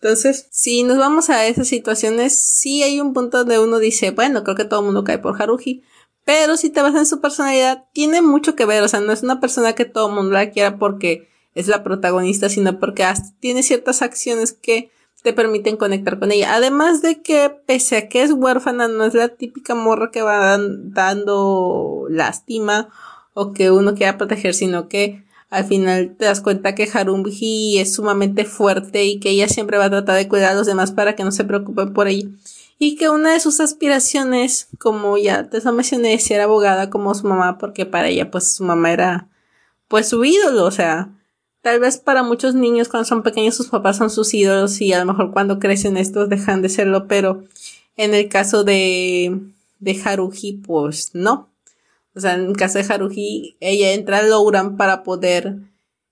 Entonces, 0.00 0.46
si 0.50 0.84
nos 0.84 0.98
vamos 0.98 1.28
a 1.28 1.46
esas 1.46 1.66
situaciones, 1.66 2.38
sí 2.38 2.82
hay 2.82 3.00
un 3.00 3.12
punto 3.12 3.38
donde 3.38 3.58
uno 3.58 3.78
dice, 3.78 4.12
bueno, 4.12 4.44
creo 4.44 4.56
que 4.56 4.64
todo 4.64 4.80
el 4.80 4.86
mundo 4.86 5.04
cae 5.04 5.18
por 5.18 5.40
Haruji. 5.40 5.82
Pero 6.24 6.56
si 6.56 6.70
te 6.70 6.82
vas 6.82 6.94
en 6.94 7.06
su 7.06 7.20
personalidad, 7.20 7.86
tiene 7.92 8.22
mucho 8.22 8.54
que 8.54 8.64
ver. 8.64 8.82
O 8.84 8.88
sea, 8.88 9.00
no 9.00 9.12
es 9.12 9.22
una 9.22 9.40
persona 9.40 9.74
que 9.74 9.86
todo 9.86 10.08
el 10.08 10.14
mundo 10.14 10.32
la 10.32 10.50
quiera 10.50 10.78
porque 10.78 11.28
es 11.54 11.66
la 11.66 11.82
protagonista, 11.82 12.48
sino 12.48 12.78
porque 12.78 13.04
tiene 13.40 13.62
ciertas 13.62 14.02
acciones 14.02 14.52
que 14.52 14.92
te 15.22 15.32
permiten 15.32 15.76
conectar 15.76 16.18
con 16.18 16.30
ella. 16.30 16.54
Además 16.54 17.02
de 17.02 17.20
que, 17.22 17.50
pese 17.66 17.96
a 17.96 18.08
que 18.08 18.22
es 18.22 18.30
huérfana, 18.32 18.86
no 18.88 19.04
es 19.04 19.14
la 19.14 19.28
típica 19.28 19.74
morra 19.74 20.10
que 20.12 20.22
va 20.22 20.58
dando 20.58 22.06
lástima 22.08 22.88
o 23.34 23.52
que 23.52 23.70
uno 23.70 23.94
quiera 23.94 24.16
proteger, 24.16 24.54
sino 24.54 24.88
que 24.88 25.24
al 25.50 25.64
final 25.64 26.14
te 26.18 26.26
das 26.26 26.40
cuenta 26.40 26.74
que 26.74 26.88
Haruji 26.92 27.78
es 27.78 27.94
sumamente 27.94 28.44
fuerte 28.44 29.04
y 29.04 29.18
que 29.18 29.30
ella 29.30 29.48
siempre 29.48 29.78
va 29.78 29.86
a 29.86 29.90
tratar 29.90 30.16
de 30.16 30.28
cuidar 30.28 30.52
a 30.52 30.54
los 30.54 30.66
demás 30.66 30.92
para 30.92 31.16
que 31.16 31.24
no 31.24 31.32
se 31.32 31.44
preocupen 31.44 31.92
por 31.94 32.08
ella. 32.08 32.28
Y 32.78 32.96
que 32.96 33.08
una 33.08 33.32
de 33.32 33.40
sus 33.40 33.58
aspiraciones, 33.60 34.68
como 34.78 35.16
ya 35.18 35.48
te 35.48 35.60
lo 35.60 35.72
mencioné, 35.72 36.14
es 36.14 36.24
ser 36.24 36.40
abogada 36.40 36.90
como 36.90 37.14
su 37.14 37.26
mamá, 37.26 37.58
porque 37.58 37.86
para 37.86 38.08
ella, 38.08 38.30
pues 38.30 38.54
su 38.54 38.64
mamá 38.64 38.92
era, 38.92 39.28
pues 39.88 40.08
su 40.08 40.24
ídolo, 40.24 40.64
o 40.64 40.70
sea, 40.70 41.10
tal 41.62 41.80
vez 41.80 41.98
para 41.98 42.22
muchos 42.22 42.54
niños 42.54 42.88
cuando 42.88 43.06
son 43.08 43.22
pequeños 43.22 43.56
sus 43.56 43.68
papás 43.68 43.96
son 43.96 44.10
sus 44.10 44.32
ídolos 44.32 44.80
y 44.80 44.92
a 44.92 45.00
lo 45.00 45.06
mejor 45.06 45.32
cuando 45.32 45.58
crecen 45.58 45.96
estos 45.96 46.28
dejan 46.28 46.62
de 46.62 46.68
serlo, 46.68 47.08
pero 47.08 47.44
en 47.96 48.14
el 48.14 48.28
caso 48.28 48.64
de, 48.64 49.40
de 49.80 50.02
Haruji, 50.04 50.52
pues 50.64 51.10
no. 51.14 51.47
O 52.18 52.20
sea, 52.20 52.34
en 52.34 52.52
casa 52.52 52.82
de 52.82 52.92
Haruhi, 52.92 53.56
ella 53.60 53.92
entra 53.92 54.18
a 54.18 54.22
Louran 54.24 54.76
para 54.76 55.04
poder 55.04 55.58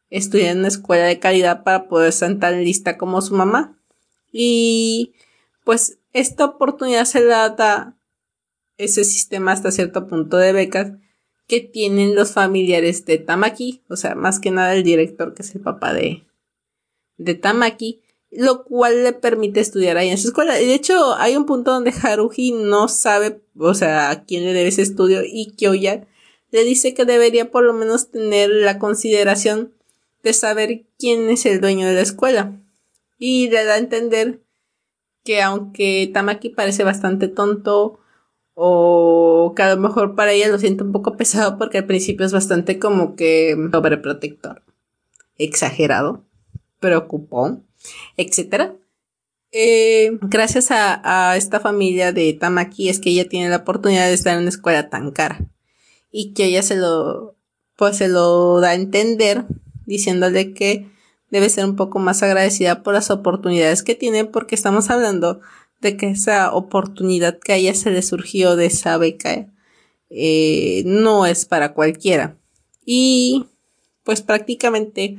estudiar 0.08 0.52
en 0.52 0.58
una 0.60 0.68
escuela 0.68 1.02
de 1.02 1.18
calidad 1.18 1.64
para 1.64 1.88
poder 1.88 2.10
estar 2.10 2.32
tan 2.38 2.62
lista 2.62 2.96
como 2.96 3.20
su 3.22 3.34
mamá. 3.34 3.76
Y 4.30 5.14
pues 5.64 5.98
esta 6.12 6.44
oportunidad 6.44 7.06
se 7.06 7.24
la 7.24 7.48
da 7.48 7.96
ese 8.78 9.02
sistema 9.02 9.50
hasta 9.50 9.72
cierto 9.72 10.06
punto 10.06 10.36
de 10.36 10.52
becas 10.52 10.92
que 11.48 11.58
tienen 11.58 12.14
los 12.14 12.30
familiares 12.30 13.04
de 13.04 13.18
Tamaki, 13.18 13.82
o 13.88 13.96
sea, 13.96 14.14
más 14.14 14.38
que 14.38 14.52
nada 14.52 14.74
el 14.74 14.84
director 14.84 15.34
que 15.34 15.42
es 15.42 15.56
el 15.56 15.60
papá 15.60 15.92
de, 15.92 16.24
de 17.16 17.34
Tamaki, 17.34 18.00
lo 18.30 18.64
cual 18.64 19.04
le 19.04 19.12
permite 19.12 19.60
estudiar 19.60 19.96
ahí 19.96 20.08
en 20.08 20.18
su 20.18 20.28
escuela. 20.28 20.54
De 20.54 20.74
hecho, 20.74 21.14
hay 21.16 21.36
un 21.36 21.46
punto 21.46 21.72
donde 21.72 21.92
Haruhi 22.02 22.52
no 22.52 22.88
sabe, 22.88 23.40
o 23.58 23.74
sea, 23.74 24.10
a 24.10 24.24
quién 24.24 24.44
le 24.44 24.52
debe 24.52 24.68
ese 24.68 24.82
estudio 24.82 25.22
y 25.24 25.52
Kyoya 25.56 26.06
le 26.50 26.64
dice 26.64 26.94
que 26.94 27.04
debería 27.04 27.50
por 27.50 27.64
lo 27.64 27.72
menos 27.72 28.10
tener 28.10 28.50
la 28.50 28.78
consideración 28.78 29.72
de 30.22 30.32
saber 30.32 30.84
quién 30.98 31.28
es 31.30 31.46
el 31.46 31.60
dueño 31.60 31.86
de 31.86 31.94
la 31.94 32.00
escuela. 32.00 32.60
Y 33.18 33.48
le 33.48 33.64
da 33.64 33.74
a 33.74 33.78
entender 33.78 34.40
que 35.24 35.42
aunque 35.42 36.10
Tamaki 36.12 36.50
parece 36.50 36.84
bastante 36.84 37.28
tonto 37.28 37.98
o 38.54 39.52
que 39.54 39.62
a 39.62 39.74
lo 39.74 39.80
mejor 39.80 40.14
para 40.14 40.32
ella 40.32 40.48
lo 40.48 40.58
siente 40.58 40.82
un 40.82 40.92
poco 40.92 41.16
pesado 41.16 41.58
porque 41.58 41.78
al 41.78 41.86
principio 41.86 42.24
es 42.24 42.32
bastante 42.32 42.78
como 42.78 43.16
que 43.16 43.54
sobreprotector, 43.70 44.62
exagerado, 45.36 46.24
preocupón 46.80 47.65
etcétera. 48.16 48.74
Eh, 49.52 50.18
gracias 50.22 50.70
a, 50.70 51.30
a, 51.30 51.36
esta 51.36 51.60
familia 51.60 52.12
de 52.12 52.32
Tamaki 52.32 52.88
es 52.88 53.00
que 53.00 53.10
ella 53.10 53.28
tiene 53.28 53.48
la 53.48 53.58
oportunidad 53.58 54.06
de 54.06 54.14
estar 54.14 54.34
en 54.34 54.40
una 54.40 54.48
escuela 54.48 54.90
tan 54.90 55.12
cara 55.12 55.38
y 56.10 56.32
que 56.32 56.46
ella 56.46 56.62
se 56.62 56.76
lo 56.76 57.36
pues 57.76 57.98
se 57.98 58.08
lo 58.08 58.60
da 58.60 58.70
a 58.70 58.74
entender 58.74 59.44
diciéndole 59.84 60.52
que 60.54 60.90
debe 61.30 61.48
ser 61.48 61.64
un 61.64 61.76
poco 61.76 61.98
más 61.98 62.22
agradecida 62.22 62.82
por 62.82 62.94
las 62.94 63.10
oportunidades 63.10 63.82
que 63.82 63.94
tiene 63.94 64.24
porque 64.24 64.54
estamos 64.54 64.90
hablando 64.90 65.40
de 65.80 65.96
que 65.96 66.08
esa 66.08 66.52
oportunidad 66.52 67.38
que 67.38 67.52
a 67.52 67.56
ella 67.56 67.74
se 67.74 67.90
le 67.90 68.02
surgió 68.02 68.56
de 68.56 68.66
esa 68.66 68.96
beca 68.96 69.52
eh, 70.08 70.82
no 70.86 71.26
es 71.26 71.44
para 71.44 71.74
cualquiera 71.74 72.36
y 72.84 73.46
pues 74.04 74.22
prácticamente 74.22 75.18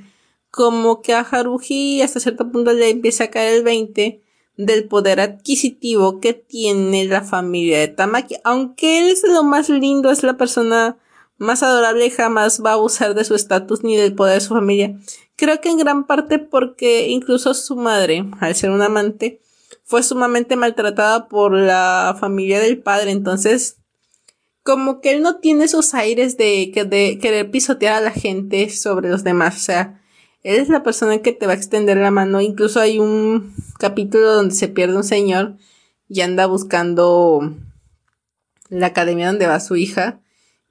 como 0.51 1.01
que 1.01 1.13
a 1.13 1.21
Haruji 1.21 2.01
hasta 2.01 2.19
cierto 2.19 2.51
punto 2.51 2.73
le 2.73 2.89
empieza 2.89 3.25
a 3.25 3.29
caer 3.29 3.57
el 3.57 3.63
20 3.63 4.21
del 4.57 4.88
poder 4.88 5.19
adquisitivo 5.19 6.19
que 6.19 6.33
tiene 6.33 7.05
la 7.05 7.21
familia 7.21 7.79
de 7.79 7.88
Tamaki. 7.88 8.38
Aunque 8.43 8.99
él 8.99 9.10
es 9.10 9.23
lo 9.27 9.43
más 9.43 9.69
lindo, 9.69 10.10
es 10.10 10.23
la 10.23 10.38
persona 10.38 10.97
más 11.38 11.62
adorable 11.62 12.07
y 12.07 12.10
jamás 12.10 12.63
va 12.65 12.71
a 12.71 12.73
abusar 12.73 13.13
de 13.13 13.23
su 13.23 13.36
estatus 13.36 13.83
ni 13.83 13.95
del 13.95 14.15
poder 14.15 14.36
de 14.36 14.41
su 14.41 14.55
familia. 14.55 14.97
Creo 15.36 15.62
que 15.62 15.69
en 15.69 15.77
gran 15.77 16.07
parte 16.07 16.39
porque 16.39 17.10
incluso 17.10 17.53
su 17.53 17.75
madre, 17.75 18.25
al 18.39 18.55
ser 18.55 18.71
un 18.71 18.81
amante, 18.81 19.39
fue 19.83 20.01
sumamente 20.01 20.55
maltratada 20.55 21.27
por 21.27 21.53
la 21.53 22.17
familia 22.19 22.60
del 22.60 22.79
padre. 22.79 23.12
Entonces, 23.12 23.77
como 24.63 24.99
que 24.99 25.12
él 25.12 25.21
no 25.21 25.38
tiene 25.38 25.65
esos 25.65 25.93
aires 25.93 26.36
de, 26.38 26.71
de 26.89 27.19
querer 27.21 27.51
pisotear 27.51 27.93
a 27.93 28.01
la 28.01 28.12
gente 28.12 28.69
sobre 28.71 29.10
los 29.10 29.23
demás. 29.23 29.55
O 29.55 29.60
sea, 29.60 30.01
él 30.47 30.62
es 30.62 30.69
la 30.69 30.81
persona 30.81 31.17
que 31.17 31.33
te 31.33 31.45
va 31.45 31.51
a 31.51 31.55
extender 31.57 31.97
la 31.97 32.10
mano. 32.10 32.39
Incluso 32.39 32.79
hay 32.79 32.99
un 32.99 33.53
capítulo 33.79 34.31
donde 34.31 34.55
se 34.55 34.69
pierde 34.69 34.95
un 34.95 35.03
señor 35.03 35.57
y 36.07 36.21
anda 36.21 36.45
buscando 36.45 37.53
la 38.69 38.88
academia 38.88 39.27
donde 39.27 39.45
va 39.45 39.60
su 39.60 39.75
hija. 39.75 40.21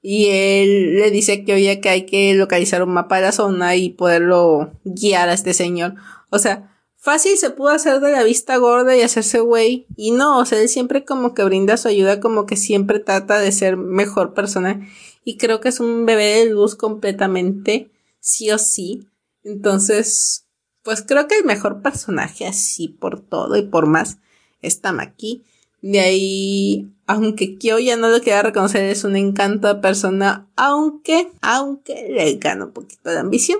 Y 0.01 0.29
él 0.29 0.95
le 0.95 1.11
dice 1.11 1.45
que 1.45 1.53
oye 1.53 1.79
que 1.79 1.89
hay 1.89 2.07
que 2.07 2.33
localizar 2.33 2.81
un 2.81 2.89
mapa 2.89 3.17
de 3.17 3.21
la 3.21 3.31
zona 3.31 3.75
y 3.75 3.89
poderlo 3.89 4.71
guiar 4.83 5.29
a 5.29 5.33
este 5.33 5.53
señor. 5.53 5.93
O 6.31 6.39
sea, 6.39 6.75
fácil 6.95 7.37
se 7.37 7.51
pudo 7.51 7.69
hacer 7.69 7.99
de 7.99 8.11
la 8.11 8.23
vista 8.23 8.57
gorda 8.57 8.97
y 8.97 9.01
hacerse 9.01 9.41
güey. 9.41 9.85
Y 9.95 10.09
no, 10.09 10.39
o 10.39 10.45
sea, 10.45 10.59
él 10.59 10.69
siempre 10.69 11.05
como 11.05 11.35
que 11.35 11.43
brinda 11.43 11.77
su 11.77 11.87
ayuda, 11.87 12.19
como 12.19 12.47
que 12.47 12.55
siempre 12.55 12.99
trata 12.99 13.37
de 13.37 13.51
ser 13.51 13.77
mejor 13.77 14.33
persona. 14.33 14.89
Y 15.23 15.37
creo 15.37 15.59
que 15.59 15.69
es 15.69 15.79
un 15.79 16.07
bebé 16.07 16.25
de 16.25 16.49
luz 16.49 16.75
completamente, 16.75 17.91
sí 18.19 18.49
o 18.49 18.57
sí. 18.57 19.07
Entonces, 19.47 20.45
pues 20.83 21.01
creo 21.01 21.27
que 21.27 21.37
el 21.37 21.45
mejor 21.45 21.81
personaje 21.81 22.45
así 22.45 22.89
por 22.89 23.21
todo 23.21 23.55
y 23.55 23.63
por 23.63 23.87
más 23.87 24.17
es 24.61 24.81
Tamaki. 24.81 25.43
De 25.81 26.01
ahí, 26.01 26.87
aunque 27.05 27.57
Kyo 27.57 27.79
ya 27.79 27.95
no 27.95 28.09
lo 28.09 28.19
quiera 28.19 28.41
reconocer, 28.41 28.83
es 28.83 29.05
un 29.05 29.15
encanto 29.15 29.79
persona, 29.79 30.47
aunque, 30.57 31.29
aunque 31.41 32.09
le 32.09 32.35
gana 32.35 32.65
un 32.65 32.71
poquito 32.71 33.09
de 33.09 33.19
ambición. 33.19 33.59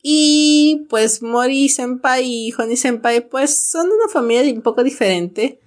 Y 0.00 0.86
pues 0.88 1.22
Mori 1.22 1.68
Senpai 1.68 2.24
y 2.24 2.52
Honey 2.56 2.76
Senpai 2.76 3.28
pues 3.28 3.68
son 3.70 3.86
una 3.86 4.08
familia 4.08 4.52
un 4.52 4.62
poco 4.62 4.84
diferente. 4.84 5.58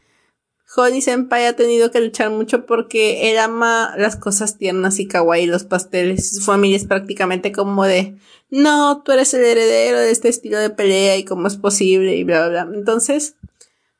Honey 0.73 1.01
Senpai 1.01 1.45
ha 1.45 1.55
tenido 1.55 1.91
que 1.91 2.01
luchar 2.01 2.31
mucho 2.31 2.65
porque 2.65 3.31
él 3.31 3.37
ama 3.37 3.93
las 3.97 4.15
cosas 4.15 4.57
tiernas 4.57 4.99
y 4.99 5.07
kawaii, 5.07 5.45
los 5.45 5.63
pasteles. 5.63 6.31
Su 6.31 6.41
familia 6.41 6.77
es 6.77 6.85
prácticamente 6.85 7.51
como 7.51 7.85
de, 7.85 8.17
no, 8.49 9.01
tú 9.03 9.11
eres 9.11 9.33
el 9.33 9.45
heredero 9.45 9.99
de 9.99 10.11
este 10.11 10.27
estilo 10.27 10.57
de 10.57 10.71
pelea 10.71 11.17
y 11.17 11.23
cómo 11.23 11.47
es 11.47 11.55
posible 11.55 12.15
y 12.15 12.23
bla, 12.23 12.49
bla, 12.49 12.65
bla. 12.65 12.77
Entonces, 12.77 13.35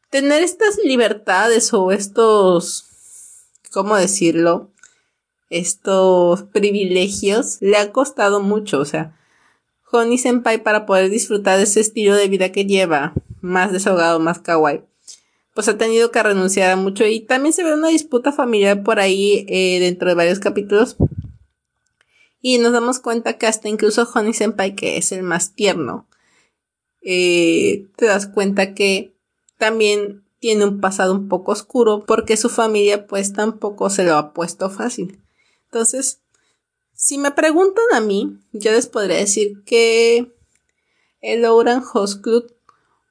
tener 0.10 0.44
estas 0.44 0.78
libertades 0.84 1.72
o 1.74 1.92
estos, 1.92 2.86
¿cómo 3.72 3.96
decirlo? 3.96 4.72
Estos 5.50 6.44
privilegios 6.44 7.58
le 7.62 7.78
ha 7.78 7.92
costado 7.92 8.42
mucho, 8.42 8.80
o 8.80 8.86
sea, 8.86 9.16
Honey 9.92 10.18
Senpai 10.18 10.64
para 10.64 10.86
poder 10.86 11.10
disfrutar 11.10 11.58
de 11.58 11.64
ese 11.64 11.80
estilo 11.80 12.16
de 12.16 12.28
vida 12.28 12.52
que 12.52 12.66
lleva, 12.66 13.14
más 13.40 13.72
desahogado, 13.72 14.20
más 14.20 14.40
kawaii 14.40 14.82
pues 15.56 15.70
ha 15.70 15.78
tenido 15.78 16.12
que 16.12 16.22
renunciar 16.22 16.70
a 16.70 16.76
mucho 16.76 17.06
y 17.06 17.22
también 17.22 17.54
se 17.54 17.64
ve 17.64 17.74
una 17.74 17.88
disputa 17.88 18.34
familiar 18.34 18.84
por 18.84 19.00
ahí 19.00 19.46
eh, 19.48 19.80
dentro 19.80 20.10
de 20.10 20.16
varios 20.16 20.40
capítulos. 20.40 20.98
Y 22.42 22.58
nos 22.58 22.74
damos 22.74 23.00
cuenta 23.00 23.38
que 23.38 23.48
hasta 23.48 23.70
incluso 23.70 24.08
Honey 24.14 24.34
Senpai, 24.34 24.76
que 24.76 24.98
es 24.98 25.14
el 25.14 25.24
más 25.24 25.56
tierno, 25.56 26.10
eh, 27.02 27.88
te 27.96 28.06
das 28.06 28.28
cuenta 28.28 28.74
que 28.74 29.16
también 29.58 30.26
tiene 30.40 30.66
un 30.66 30.82
pasado 30.82 31.14
un 31.14 31.30
poco 31.30 31.54
oscuro 31.54 32.04
porque 32.06 32.36
su 32.36 32.50
familia 32.50 33.08
pues 33.08 33.32
tampoco 33.32 33.90
se 33.90 34.04
lo 34.04 34.16
ha 34.16 34.34
puesto 34.34 34.70
fácil. 34.70 35.22
Entonces, 35.68 36.20
si 36.94 37.18
me 37.18 37.32
preguntan 37.32 37.86
a 37.94 38.02
mí, 38.02 38.40
yo 38.52 38.74
les 38.74 38.88
podría 38.88 39.18
decir 39.18 39.64
que 39.64 40.36
el 41.22 41.46
Ouran 41.46 41.82
Host 41.94 42.22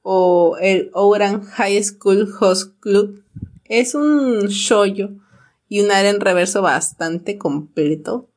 o 0.07 0.59
el 0.61 0.90
Ouran 0.93 1.43
High 1.43 1.83
School 1.83 2.31
Host 2.38 2.79
Club 2.79 3.25
es 3.64 3.95
un 3.95 4.49
shoyo 4.49 5.11
y 5.67 5.81
un 5.81 5.90
área 5.90 6.11
en 6.11 6.21
reverso 6.21 6.61
bastante 6.61 7.38
completo. 7.38 8.29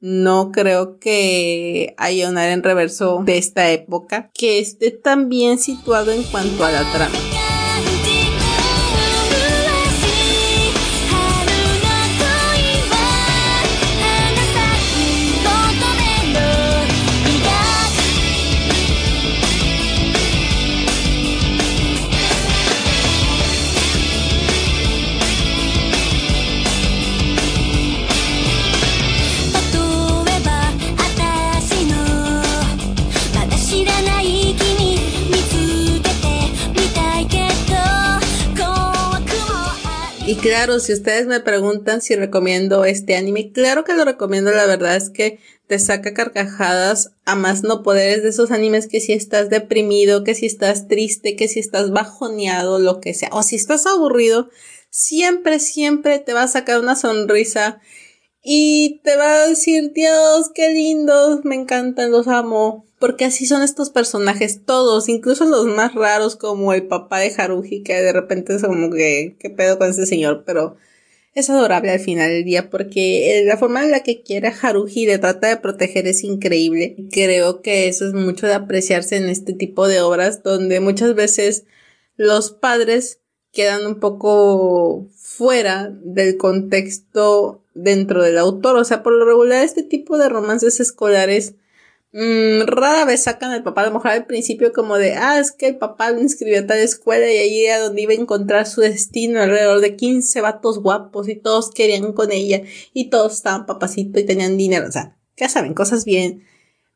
No 0.00 0.50
creo 0.52 0.98
que 0.98 1.94
haya 1.96 2.28
un 2.28 2.36
área 2.36 2.52
en 2.52 2.64
reverso 2.64 3.22
de 3.24 3.38
esta 3.38 3.70
época 3.70 4.30
que 4.34 4.58
esté 4.58 4.90
tan 4.90 5.28
bien 5.28 5.58
situado 5.58 6.10
en 6.10 6.24
cuanto 6.24 6.64
a 6.64 6.72
la 6.72 6.92
trama. 6.92 7.35
Claro, 40.46 40.78
si 40.78 40.92
ustedes 40.92 41.26
me 41.26 41.40
preguntan 41.40 42.00
si 42.00 42.14
recomiendo 42.14 42.84
este 42.84 43.16
anime, 43.16 43.50
claro 43.52 43.84
que 43.84 43.94
lo 43.94 44.04
recomiendo, 44.04 44.52
la 44.52 44.66
verdad 44.66 44.96
es 44.96 45.10
que 45.10 45.40
te 45.66 45.78
saca 45.80 46.14
carcajadas 46.14 47.12
a 47.24 47.34
más 47.34 47.64
no 47.64 47.82
poderes 47.82 48.22
de 48.22 48.28
esos 48.28 48.52
animes 48.52 48.86
que 48.86 49.00
si 49.00 49.12
estás 49.12 49.50
deprimido, 49.50 50.22
que 50.22 50.34
si 50.34 50.46
estás 50.46 50.86
triste, 50.86 51.34
que 51.34 51.48
si 51.48 51.58
estás 51.58 51.90
bajoneado, 51.90 52.78
lo 52.78 53.00
que 53.00 53.14
sea, 53.14 53.30
o 53.32 53.42
si 53.42 53.56
estás 53.56 53.86
aburrido, 53.86 54.48
siempre, 54.90 55.58
siempre 55.58 56.20
te 56.20 56.32
va 56.32 56.44
a 56.44 56.48
sacar 56.48 56.78
una 56.78 56.94
sonrisa 56.94 57.80
y 58.48 59.00
te 59.02 59.16
va 59.16 59.42
a 59.42 59.48
decir, 59.48 59.92
Dios, 59.92 60.52
qué 60.54 60.70
lindos, 60.70 61.44
me 61.44 61.56
encantan, 61.56 62.12
los 62.12 62.28
amo. 62.28 62.86
Porque 63.00 63.24
así 63.24 63.44
son 63.44 63.62
estos 63.62 63.90
personajes 63.90 64.64
todos, 64.64 65.08
incluso 65.08 65.46
los 65.46 65.66
más 65.66 65.94
raros 65.94 66.36
como 66.36 66.72
el 66.72 66.86
papá 66.86 67.18
de 67.18 67.34
Haruhi, 67.36 67.82
que 67.82 67.94
de 67.94 68.12
repente 68.12 68.54
es 68.54 68.62
como 68.62 68.90
que, 68.92 69.34
qué 69.40 69.50
pedo 69.50 69.78
con 69.78 69.90
ese 69.90 70.06
señor, 70.06 70.44
pero 70.46 70.76
es 71.34 71.50
adorable 71.50 71.90
al 71.90 71.98
final 71.98 72.30
del 72.30 72.44
día 72.44 72.70
porque 72.70 73.42
la 73.44 73.56
forma 73.56 73.82
en 73.84 73.90
la 73.90 74.04
que 74.04 74.22
quiere 74.22 74.46
a 74.46 74.54
Haruhi 74.62 75.06
le 75.06 75.18
trata 75.18 75.48
de 75.48 75.56
proteger 75.56 76.06
es 76.06 76.22
increíble. 76.22 76.94
Creo 77.10 77.62
que 77.62 77.88
eso 77.88 78.06
es 78.06 78.14
mucho 78.14 78.46
de 78.46 78.54
apreciarse 78.54 79.16
en 79.16 79.28
este 79.28 79.54
tipo 79.54 79.88
de 79.88 80.00
obras 80.00 80.44
donde 80.44 80.78
muchas 80.78 81.16
veces 81.16 81.64
los 82.16 82.52
padres 82.52 83.20
quedan 83.52 83.86
un 83.86 83.98
poco 83.98 85.08
fuera 85.36 85.90
del 86.02 86.36
contexto 86.36 87.62
dentro 87.74 88.22
del 88.22 88.38
autor. 88.38 88.76
O 88.76 88.84
sea, 88.84 89.02
por 89.02 89.12
lo 89.12 89.24
regular 89.24 89.62
este 89.62 89.82
tipo 89.82 90.18
de 90.18 90.28
romances 90.28 90.80
escolares 90.80 91.54
mmm, 92.12 92.62
rara 92.66 93.04
vez 93.04 93.24
sacan 93.24 93.52
al 93.52 93.62
papá. 93.62 93.82
A 93.82 93.86
lo 93.86 93.92
mejor 93.92 94.10
al 94.10 94.26
principio 94.26 94.72
como 94.72 94.96
de, 94.96 95.14
ah, 95.14 95.38
es 95.38 95.52
que 95.52 95.68
el 95.68 95.76
papá 95.76 96.10
lo 96.10 96.20
inscribió 96.20 96.60
a 96.60 96.66
tal 96.66 96.78
escuela 96.78 97.30
y 97.30 97.36
ahí 97.36 97.64
era 97.66 97.80
donde 97.80 98.02
iba 98.02 98.12
a 98.12 98.16
encontrar 98.16 98.66
su 98.66 98.80
destino. 98.80 99.40
Alrededor 99.40 99.80
de 99.80 99.96
15 99.96 100.40
vatos 100.40 100.80
guapos 100.80 101.28
y 101.28 101.36
todos 101.36 101.70
querían 101.70 102.12
con 102.12 102.32
ella 102.32 102.62
y 102.94 103.10
todos 103.10 103.34
estaban 103.34 103.66
papacito 103.66 104.18
y 104.18 104.24
tenían 104.24 104.56
dinero. 104.56 104.88
O 104.88 104.92
sea, 104.92 105.16
ya 105.36 105.48
saben, 105.48 105.74
cosas 105.74 106.04
bien, 106.04 106.44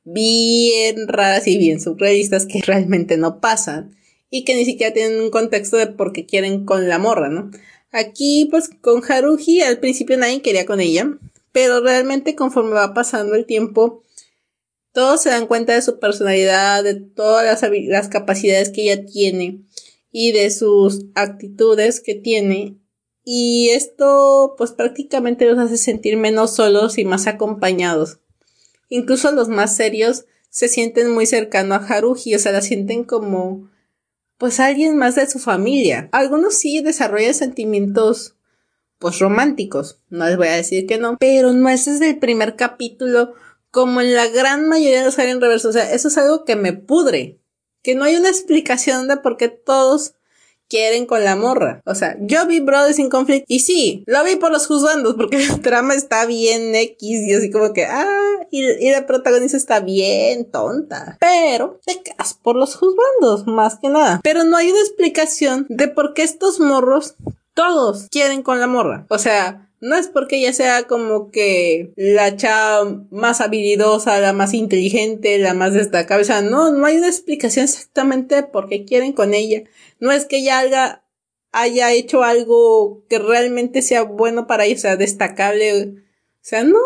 bien 0.05 1.09
raras 1.09 1.47
y 1.47 1.59
bien 1.59 1.81
surrealistas 1.81 2.47
que 2.47 2.63
realmente 2.63 3.17
no 3.19 3.41
pasan 3.41 3.97
y 4.31 4.45
que 4.45 4.55
ni 4.55 4.65
siquiera 4.65 4.95
tienen 4.95 5.21
un 5.21 5.31
contexto 5.31 5.77
de 5.77 5.89
por 5.89 6.13
qué 6.13 6.25
quieren 6.25 6.65
con 6.65 6.89
la 6.89 6.99
morra, 6.99 7.29
¿no? 7.29 7.51
Aquí, 7.93 8.47
pues, 8.51 8.71
con 8.81 9.03
Haruhi, 9.03 9.63
al 9.63 9.79
principio 9.81 10.17
nadie 10.17 10.43
quería 10.43 10.65
con 10.65 10.81
ella, 10.81 11.19
pero 11.53 11.81
realmente 11.81 12.37
conforme 12.37 12.73
va 12.73 12.95
pasando 12.95 13.35
el 13.35 13.47
tiempo, 13.47 14.03
todos 14.93 15.23
se 15.23 15.31
dan 15.31 15.47
cuenta 15.47 15.75
de 15.75 15.83
su 15.83 15.99
personalidad, 15.99 16.85
de 16.85 16.95
todas 16.95 17.63
las, 17.63 18.09
capacidades 18.09 18.71
que 18.71 18.83
ella 18.83 19.05
tiene 19.07 19.61
y 20.13 20.33
de 20.33 20.51
sus 20.51 21.07
actitudes 21.15 22.01
que 22.01 22.15
tiene. 22.15 22.77
Y 23.25 23.71
esto, 23.71 24.55
pues, 24.57 24.73
prácticamente 24.73 25.47
los 25.47 25.59
hace 25.59 25.77
sentir 25.77 26.17
menos 26.17 26.55
solos 26.55 26.99
y 26.99 27.05
más 27.05 27.27
acompañados. 27.27 28.19
Incluso 28.89 29.31
los 29.33 29.49
más 29.49 29.77
serios 29.77 30.25
se 30.49 30.69
sienten 30.69 31.11
muy 31.11 31.27
cercanos 31.27 31.83
a 31.83 31.87
Haruhi, 31.87 32.35
o 32.35 32.39
sea, 32.39 32.53
la 32.53 32.63
sienten 32.63 33.05
como 33.05 33.69
pues 34.41 34.59
alguien 34.59 34.97
más 34.97 35.17
de 35.17 35.29
su 35.29 35.39
familia. 35.39 36.09
Algunos 36.13 36.55
sí 36.55 36.81
desarrollan 36.81 37.35
sentimientos 37.35 38.37
pues 38.99 39.19
románticos, 39.19 40.01
no 40.09 40.27
les 40.27 40.37
voy 40.39 40.49
a 40.49 40.57
decir 40.57 40.87
que 40.87 40.99
no, 40.99 41.17
pero 41.19 41.53
no 41.53 41.69
es 41.69 41.85
desde 41.85 42.11
el 42.11 42.19
primer 42.19 42.57
capítulo 42.57 43.35
como 43.71 44.01
en 44.01 44.15
la 44.15 44.27
gran 44.29 44.67
mayoría 44.69 45.01
de 45.01 45.05
los 45.07 45.19
en 45.19 45.41
reverso, 45.41 45.69
o 45.69 45.73
sea, 45.73 45.93
eso 45.93 46.09
es 46.09 46.19
algo 46.19 46.45
que 46.45 46.57
me 46.57 46.73
pudre, 46.73 47.39
que 47.83 47.95
no 47.95 48.05
hay 48.05 48.17
una 48.17 48.29
explicación 48.29 49.09
de 49.09 49.19
por 49.19 49.37
qué 49.37 49.49
todos 49.49 50.15
quieren 50.71 51.05
con 51.05 51.25
la 51.25 51.37
morra. 51.37 51.83
O 51.85 51.95
sea, 51.95 52.17
yo 52.21 52.47
vi 52.47 52.61
Brothers 52.61 52.99
in 52.99 53.11
Conflict 53.11 53.45
y 53.49 53.61
sí, 53.61 54.05
lo 54.07 54.25
vi 54.25 54.37
por 54.37 54.51
los 54.51 54.67
juzgandos 54.67 55.17
porque 55.17 55.39
la 55.47 55.59
trama 55.59 55.95
está 55.95 56.25
bien 56.25 56.75
X 56.75 57.01
y 57.03 57.35
así 57.35 57.51
como 57.51 57.75
que, 57.75 57.85
ah, 57.85 58.07
y, 58.51 58.91
la 58.91 59.07
protagonista 59.07 59.57
está 59.57 59.81
bien 59.81 60.51
tonta. 60.51 61.19
Pero 61.21 61.81
te 61.85 62.01
quedas 62.03 62.35
por 62.35 62.57
los 62.57 62.77
juzgandos, 62.77 63.47
más 63.47 63.79
que 63.79 63.89
nada. 63.89 64.21
Pero 64.23 64.45
no 64.45 64.57
hay 64.57 64.71
una 64.71 64.81
explicación 64.81 65.67
de 65.69 65.89
por 65.89 66.15
qué 66.15 66.23
estos 66.23 66.61
morros 66.61 67.17
todos 67.55 68.07
quieren 68.11 68.43
con 68.43 68.61
la 68.61 68.67
morra. 68.67 69.07
O 69.09 69.19
sea, 69.19 69.70
no 69.81 69.97
es 69.97 70.09
porque 70.09 70.37
ella 70.37 70.53
sea 70.53 70.85
como 70.85 71.31
que 71.31 71.93
la 71.97 72.37
chava 72.37 73.07
más 73.11 73.41
habilidosa, 73.41 74.21
la 74.21 74.35
más 74.35 74.53
inteligente, 74.53 75.39
la 75.39 75.55
más 75.55 75.73
destacable. 75.73 76.23
O 76.23 76.27
sea, 76.27 76.43
no, 76.43 76.71
no 76.71 76.85
hay 76.85 76.99
una 76.99 77.09
explicación 77.09 77.65
exactamente 77.65 78.43
por 78.43 78.69
qué 78.69 78.85
quieren 78.85 79.13
con 79.13 79.33
ella. 79.33 79.63
No 79.99 80.13
es 80.13 80.27
que 80.27 80.39
ella 80.39 81.03
haya, 81.53 81.93
hecho 81.93 82.23
algo 82.23 83.05
que 83.09 83.19
realmente 83.19 83.81
sea 83.81 84.03
bueno 84.03 84.47
para 84.47 84.67
ella, 84.67 84.79
sea, 84.79 84.97
destacable. 84.97 85.85
O 85.85 85.95
sea, 86.43 86.63
no. 86.63 86.79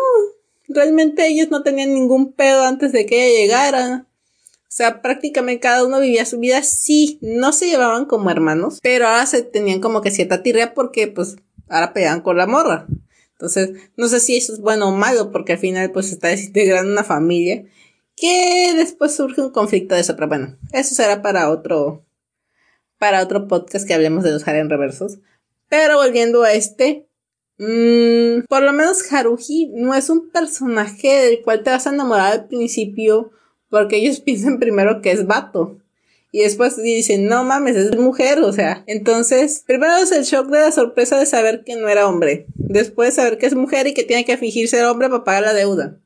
Realmente 0.67 1.27
ellos 1.27 1.49
no 1.51 1.63
tenían 1.63 1.93
ningún 1.93 2.31
pedo 2.31 2.63
antes 2.63 2.93
de 2.93 3.05
que 3.05 3.27
ella 3.27 3.39
llegara. 3.41 4.07
O 4.47 4.71
sea, 4.75 5.01
prácticamente 5.01 5.59
cada 5.59 5.85
uno 5.85 5.99
vivía 5.99 6.25
su 6.25 6.39
vida. 6.39 6.63
Sí, 6.63 7.19
no 7.21 7.51
se 7.51 7.67
llevaban 7.67 8.05
como 8.05 8.29
hermanos, 8.29 8.79
pero 8.81 9.07
ahora 9.07 9.25
se 9.25 9.41
tenían 9.43 9.81
como 9.81 10.01
que 10.01 10.11
cierta 10.11 10.43
tirria 10.43 10.73
porque, 10.73 11.07
pues, 11.07 11.35
ahora 11.69 11.93
pegan 11.93 12.21
con 12.21 12.37
la 12.37 12.47
morra. 12.47 12.87
Entonces, 13.33 13.71
no 13.97 14.07
sé 14.07 14.19
si 14.19 14.37
eso 14.37 14.53
es 14.53 14.59
bueno 14.59 14.89
o 14.89 14.91
malo, 14.91 15.31
porque 15.31 15.53
al 15.53 15.59
final, 15.59 15.91
pues, 15.91 16.11
está 16.11 16.29
desintegrando 16.29 16.91
una 16.91 17.03
familia. 17.03 17.65
Que 18.15 18.73
después 18.75 19.13
surge 19.13 19.41
un 19.41 19.51
conflicto 19.51 19.93
de 19.93 20.01
eso, 20.01 20.15
pero 20.15 20.29
bueno, 20.29 20.57
eso 20.71 20.95
será 20.95 21.21
para 21.21 21.49
otro, 21.49 22.05
para 22.97 23.21
otro 23.21 23.47
podcast 23.47 23.85
que 23.85 23.93
hablemos 23.93 24.23
de 24.23 24.31
los 24.31 24.47
Harem 24.47 24.69
reversos. 24.69 25.19
Pero 25.67 25.97
volviendo 25.97 26.43
a 26.43 26.53
este, 26.53 27.09
mmm, 27.57 28.45
por 28.47 28.63
lo 28.63 28.71
menos 28.71 29.11
Haruhi 29.11 29.71
no 29.73 29.93
es 29.93 30.09
un 30.09 30.29
personaje 30.29 31.09
del 31.25 31.41
cual 31.41 31.63
te 31.63 31.71
vas 31.71 31.87
a 31.87 31.93
enamorar 31.93 32.31
al 32.31 32.47
principio 32.47 33.31
porque 33.69 33.97
ellos 33.97 34.19
piensan 34.25 34.59
primero 34.59 35.01
que 35.01 35.11
es 35.11 35.27
vato. 35.27 35.79
Y 36.35 36.39
después 36.39 36.75
dicen, 36.75 37.27
no 37.27 37.45
mames, 37.45 37.77
es 37.77 37.95
mujer, 37.95 38.39
o 38.39 38.51
sea. 38.51 38.83
Entonces, 38.87 39.63
primero 39.65 39.95
es 39.95 40.11
el 40.11 40.25
shock 40.25 40.49
de 40.49 40.59
la 40.59 40.73
sorpresa 40.73 41.17
de 41.17 41.25
saber 41.25 41.63
que 41.63 41.77
no 41.77 41.87
era 41.87 42.09
hombre. 42.09 42.45
Después 42.55 43.13
saber 43.13 43.37
que 43.37 43.45
es 43.45 43.55
mujer 43.55 43.87
y 43.87 43.93
que 43.93 44.03
tiene 44.03 44.25
que 44.25 44.35
fingir 44.35 44.67
ser 44.67 44.83
hombre 44.83 45.07
para 45.07 45.23
pagar 45.23 45.43
la 45.43 45.53
deuda. 45.53 45.97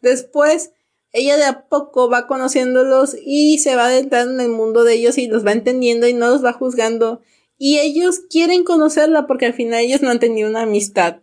Después, 0.00 0.70
ella 1.10 1.36
de 1.36 1.46
a 1.46 1.66
poco 1.66 2.08
va 2.08 2.28
conociéndolos 2.28 3.16
y 3.20 3.58
se 3.58 3.74
va 3.74 3.86
adentrando 3.86 4.34
en 4.34 4.40
el 4.40 4.52
mundo 4.52 4.84
de 4.84 4.94
ellos 4.94 5.18
y 5.18 5.26
los 5.26 5.44
va 5.44 5.50
entendiendo 5.50 6.06
y 6.06 6.14
no 6.14 6.28
los 6.28 6.44
va 6.44 6.52
juzgando. 6.52 7.22
Y 7.58 7.80
ellos 7.80 8.20
quieren 8.30 8.62
conocerla 8.62 9.26
porque 9.26 9.46
al 9.46 9.54
final 9.54 9.80
ellos 9.80 10.00
no 10.00 10.10
han 10.10 10.20
tenido 10.20 10.48
una 10.48 10.62
amistad 10.62 11.22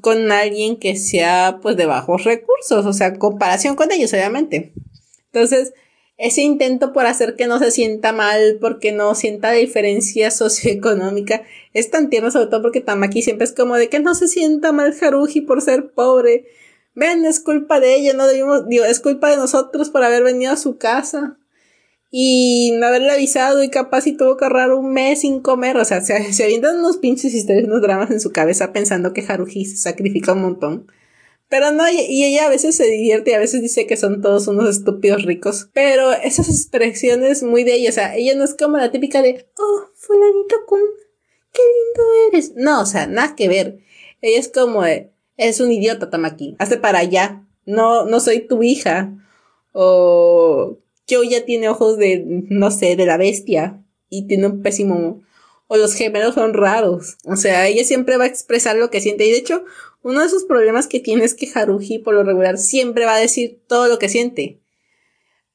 con 0.00 0.30
alguien 0.30 0.78
que 0.78 0.94
sea 0.94 1.58
pues 1.60 1.76
de 1.76 1.86
bajos 1.86 2.22
recursos, 2.22 2.86
o 2.86 2.92
sea, 2.92 3.18
comparación 3.18 3.74
con 3.74 3.90
ellos, 3.90 4.12
obviamente. 4.12 4.74
Entonces, 5.32 5.72
ese 6.20 6.42
intento 6.42 6.92
por 6.92 7.06
hacer 7.06 7.34
que 7.34 7.46
no 7.46 7.58
se 7.58 7.70
sienta 7.70 8.12
mal, 8.12 8.58
porque 8.60 8.92
no 8.92 9.14
sienta 9.14 9.52
diferencia 9.52 10.30
socioeconómica, 10.30 11.42
es 11.72 11.90
tan 11.90 12.10
tierno, 12.10 12.30
sobre 12.30 12.46
todo 12.46 12.62
porque 12.62 12.80
Tamaki 12.80 13.22
siempre 13.22 13.44
es 13.44 13.52
como 13.52 13.76
de 13.76 13.88
que 13.88 14.00
no 14.00 14.14
se 14.14 14.28
sienta 14.28 14.72
mal 14.72 14.94
Haruji 15.00 15.40
por 15.40 15.62
ser 15.62 15.92
pobre. 15.92 16.46
Ven, 16.94 17.24
es 17.24 17.40
culpa 17.40 17.80
de 17.80 17.94
ella, 17.94 18.12
no 18.12 18.26
debimos, 18.26 18.68
digo, 18.68 18.84
es 18.84 19.00
culpa 19.00 19.30
de 19.30 19.36
nosotros 19.36 19.88
por 19.88 20.04
haber 20.04 20.22
venido 20.22 20.52
a 20.52 20.56
su 20.56 20.76
casa 20.76 21.38
y 22.10 22.72
no 22.74 22.86
haberle 22.86 23.12
avisado 23.12 23.62
y 23.62 23.70
capaz 23.70 24.06
y 24.06 24.16
tuvo 24.16 24.36
que 24.36 24.44
ahorrar 24.44 24.72
un 24.72 24.92
mes 24.92 25.20
sin 25.20 25.40
comer, 25.40 25.76
o 25.78 25.84
sea, 25.84 26.02
se, 26.02 26.32
se 26.32 26.44
avientan 26.44 26.80
unos 26.80 26.98
pinches 26.98 27.32
historias, 27.32 27.64
unos 27.64 27.80
dramas 27.80 28.10
en 28.10 28.20
su 28.20 28.32
cabeza 28.32 28.72
pensando 28.72 29.14
que 29.14 29.24
Haruji 29.26 29.64
se 29.64 29.76
sacrifica 29.76 30.32
un 30.32 30.42
montón. 30.42 30.86
Pero 31.50 31.72
no, 31.72 31.82
y 31.90 32.24
ella 32.24 32.46
a 32.46 32.48
veces 32.48 32.76
se 32.76 32.86
divierte 32.86 33.32
y 33.32 33.34
a 33.34 33.40
veces 33.40 33.60
dice 33.60 33.84
que 33.84 33.96
son 33.96 34.22
todos 34.22 34.46
unos 34.46 34.70
estúpidos 34.70 35.24
ricos. 35.24 35.68
Pero 35.74 36.12
esas 36.12 36.48
expresiones 36.48 37.42
muy 37.42 37.64
de 37.64 37.74
ella, 37.74 37.90
o 37.90 37.92
sea, 37.92 38.16
ella 38.16 38.36
no 38.36 38.44
es 38.44 38.54
como 38.54 38.76
la 38.76 38.92
típica 38.92 39.20
de, 39.20 39.48
oh, 39.58 39.88
fulanito 39.96 40.56
kun, 40.68 40.78
qué 41.52 41.60
lindo 41.60 42.12
eres. 42.28 42.52
No, 42.54 42.82
o 42.82 42.86
sea, 42.86 43.08
nada 43.08 43.34
que 43.34 43.48
ver. 43.48 43.80
Ella 44.22 44.38
es 44.38 44.48
como 44.48 44.84
eres 44.84 45.60
un 45.60 45.72
idiota, 45.72 46.08
Tamaki, 46.08 46.54
hazte 46.60 46.76
para 46.76 47.00
allá. 47.00 47.44
No, 47.66 48.06
no 48.06 48.20
soy 48.20 48.46
tu 48.46 48.62
hija. 48.62 49.12
O 49.72 50.78
yo 51.08 51.24
ya 51.24 51.44
tiene 51.44 51.68
ojos 51.68 51.98
de, 51.98 52.22
no 52.24 52.70
sé, 52.70 52.94
de 52.94 53.06
la 53.06 53.16
bestia. 53.16 53.84
Y 54.08 54.28
tiene 54.28 54.46
un 54.46 54.62
pésimo 54.62 55.20
o 55.72 55.76
los 55.76 55.94
gemelos 55.94 56.34
son 56.34 56.52
raros. 56.52 57.16
O 57.24 57.36
sea, 57.36 57.68
ella 57.68 57.84
siempre 57.84 58.16
va 58.16 58.24
a 58.24 58.26
expresar 58.26 58.74
lo 58.74 58.90
que 58.90 59.00
siente. 59.00 59.24
Y 59.24 59.30
de 59.30 59.38
hecho, 59.38 59.64
uno 60.02 60.22
de 60.22 60.28
sus 60.28 60.44
problemas 60.44 60.86
que 60.86 61.00
tiene 61.00 61.24
es 61.24 61.34
que 61.34 61.48
Haruhi, 61.52 61.98
por 61.98 62.14
lo 62.14 62.24
regular, 62.24 62.58
siempre 62.58 63.04
va 63.04 63.14
a 63.16 63.20
decir 63.20 63.60
todo 63.66 63.88
lo 63.88 63.98
que 63.98 64.08
siente. 64.08 64.60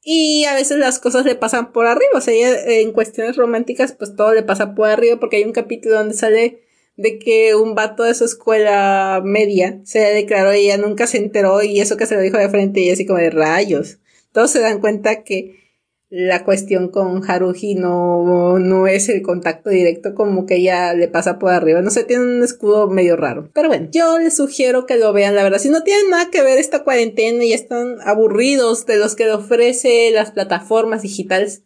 Y 0.03 0.45
a 0.45 0.53
veces 0.53 0.77
las 0.77 0.99
cosas 0.99 1.25
le 1.25 1.36
pasan 1.36 1.71
por 1.71 1.88
arriba. 1.88 2.12
O 2.13 2.21
sea, 2.21 2.34
ella, 2.34 2.63
en 2.65 2.91
cuestiones 2.91 3.38
románticas, 3.38 3.93
pues 3.93 4.15
todo 4.15 4.34
le 4.34 4.43
pasa 4.43 4.75
por 4.75 4.88
arriba, 4.88 5.19
porque 5.19 5.38
hay 5.38 5.43
un 5.45 5.51
capítulo 5.51 5.95
donde 5.95 6.13
sale 6.13 6.62
de 6.95 7.19
que 7.19 7.55
un 7.55 7.75
vato 7.75 8.03
de 8.03 8.13
su 8.13 8.23
escuela 8.23 9.21
media 9.23 9.81
se 9.84 9.99
le 9.99 10.13
declaró 10.13 10.53
y 10.53 10.65
ella 10.65 10.77
nunca 10.77 11.08
se 11.08 11.17
enteró 11.17 11.62
y 11.62 11.79
eso 11.81 11.97
que 11.97 12.05
se 12.05 12.15
lo 12.15 12.21
dijo 12.21 12.38
de 12.38 12.49
frente 12.49 12.79
y 12.81 12.89
así 12.89 13.05
como 13.05 13.19
de 13.19 13.31
rayos. 13.31 13.97
Todos 14.31 14.51
se 14.51 14.60
dan 14.60 14.79
cuenta 14.79 15.23
que 15.23 15.64
la 16.09 16.43
cuestión 16.45 16.89
con 16.89 17.29
Haruhi 17.29 17.75
no, 17.75 18.59
no 18.59 18.87
es 18.87 19.09
el 19.09 19.21
contacto 19.23 19.69
directo 19.69 20.13
como 20.13 20.45
que 20.45 20.57
ella 20.57 20.93
le 20.93 21.07
pasa 21.07 21.39
por 21.39 21.51
arriba. 21.51 21.81
No 21.81 21.89
sé, 21.89 22.03
tiene 22.03 22.23
un 22.23 22.43
escudo 22.43 22.87
medio 22.87 23.15
raro. 23.15 23.49
Pero 23.53 23.69
bueno, 23.69 23.89
yo 23.91 24.19
les 24.19 24.35
sugiero 24.35 24.85
que 24.85 24.97
lo 24.97 25.13
vean, 25.13 25.35
la 25.35 25.43
verdad. 25.43 25.57
Si 25.57 25.69
no 25.69 25.83
tienen 25.83 26.11
nada 26.11 26.29
que 26.29 26.43
ver 26.43 26.59
esta 26.59 26.83
cuarentena 26.83 27.43
y 27.43 27.53
están 27.53 27.97
aburridos 28.03 28.85
de 28.85 28.97
los 28.97 29.15
que 29.15 29.25
le 29.25 29.33
ofrece 29.33 30.11
las 30.11 30.31
plataformas 30.31 31.01
digitales, 31.01 31.63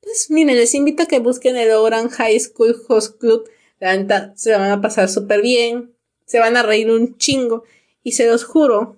pues 0.00 0.30
miren, 0.30 0.56
les 0.56 0.74
invito 0.74 1.02
a 1.02 1.06
que 1.06 1.18
busquen 1.18 1.56
el 1.56 1.70
Oran 1.72 2.08
High 2.08 2.40
School 2.40 2.74
Host 2.88 3.18
Club. 3.20 3.48
La 3.80 3.96
neta, 3.96 4.32
se 4.34 4.52
van 4.52 4.70
a 4.70 4.80
pasar 4.80 5.08
súper 5.08 5.42
bien, 5.42 5.94
se 6.24 6.38
van 6.38 6.56
a 6.56 6.62
reír 6.62 6.90
un 6.90 7.16
chingo 7.18 7.64
y 8.02 8.12
se 8.12 8.26
los 8.26 8.44
juro 8.44 8.96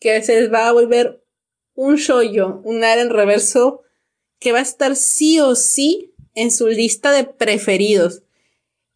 que 0.00 0.22
se 0.22 0.40
les 0.40 0.52
va 0.52 0.68
a 0.68 0.72
volver 0.72 1.22
un 1.74 1.96
shoyo, 1.96 2.60
un 2.64 2.82
en 2.82 3.10
reverso 3.10 3.84
que 4.38 4.52
va 4.52 4.58
a 4.58 4.62
estar 4.62 4.96
sí 4.96 5.40
o 5.40 5.54
sí 5.54 6.14
en 6.34 6.50
su 6.50 6.68
lista 6.68 7.10
de 7.12 7.24
preferidos. 7.24 8.22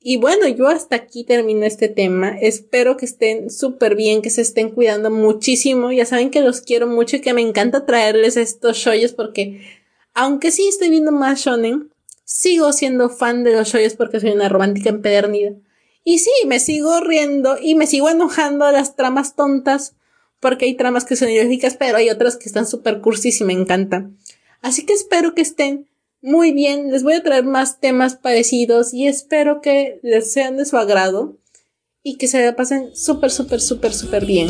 Y 0.05 0.17
bueno, 0.17 0.49
yo 0.49 0.67
hasta 0.67 0.97
aquí 0.97 1.25
termino 1.25 1.65
este 1.65 1.89
tema. 1.89 2.37
Espero 2.41 2.97
que 2.97 3.05
estén 3.05 3.51
súper 3.51 3.95
bien, 3.95 4.21
que 4.21 4.31
se 4.31 4.43
estén 4.43 4.71
cuidando 4.71 5.11
muchísimo. 5.11 5.93
Ya 5.93 6.07
saben 6.07 6.31
que 6.31 6.41
los 6.41 6.61
quiero 6.61 6.89
mucho 6.89 7.17
y 7.17 7.21
que 7.21 7.35
me 7.35 7.41
encanta 7.41 7.87
traerles 7.87 8.37
estos 8.37 8.79
shoyos 8.79 9.13
porque, 9.13 9.61
aunque 10.13 10.51
sí 10.51 10.67
estoy 10.67 10.91
viendo 10.91 11.13
más 11.13 11.45
shonen, 11.45 11.93
sigo 12.25 12.73
siendo 12.73 13.11
fan 13.11 13.45
de 13.45 13.53
los 13.53 13.69
shoyos 13.69 13.95
porque 13.95 14.19
soy 14.19 14.31
una 14.31 14.49
romántica 14.49 14.91
empedernida. 14.91 15.53
Y 16.05 16.19
sí, 16.19 16.33
me 16.47 16.59
sigo 16.59 17.01
riendo 17.01 17.57
y 17.61 17.77
me 17.77 17.87
sigo 17.87 18.11
enojando 18.11 18.65
a 18.65 18.73
las 18.73 18.97
tramas 18.97 19.37
tontas 19.37 19.95
porque 20.41 20.65
hay 20.65 20.75
tramas 20.75 21.05
que 21.05 21.15
son 21.15 21.31
ilógicas, 21.31 21.77
pero 21.77 21.99
hay 21.99 22.11
otras 22.11 22.37
que 22.37 22.47
están 22.47 22.67
súper 22.67 23.01
cursis 23.01 23.41
y 23.41 23.45
me 23.45 23.53
encantan. 23.53 24.19
Así 24.63 24.87
que 24.87 24.95
espero 24.95 25.35
que 25.35 25.43
estén 25.43 25.89
muy 26.23 26.53
bien. 26.53 26.91
Les 26.93 27.03
voy 27.03 27.15
a 27.15 27.23
traer 27.23 27.45
más 27.45 27.81
temas 27.81 28.15
parecidos 28.15 28.95
y 28.95 29.09
espero 29.09 29.61
que 29.61 29.99
les 30.03 30.33
sean 30.33 30.57
de 30.57 30.65
su 30.65 30.77
agrado 30.77 31.37
y 32.03 32.17
que 32.17 32.29
se 32.29 32.45
la 32.45 32.57
pasen 32.57 32.95
súper, 32.95 33.31
súper, 33.31 33.61
súper, 33.61 33.93
súper 33.93 34.25
bien. 34.25 34.49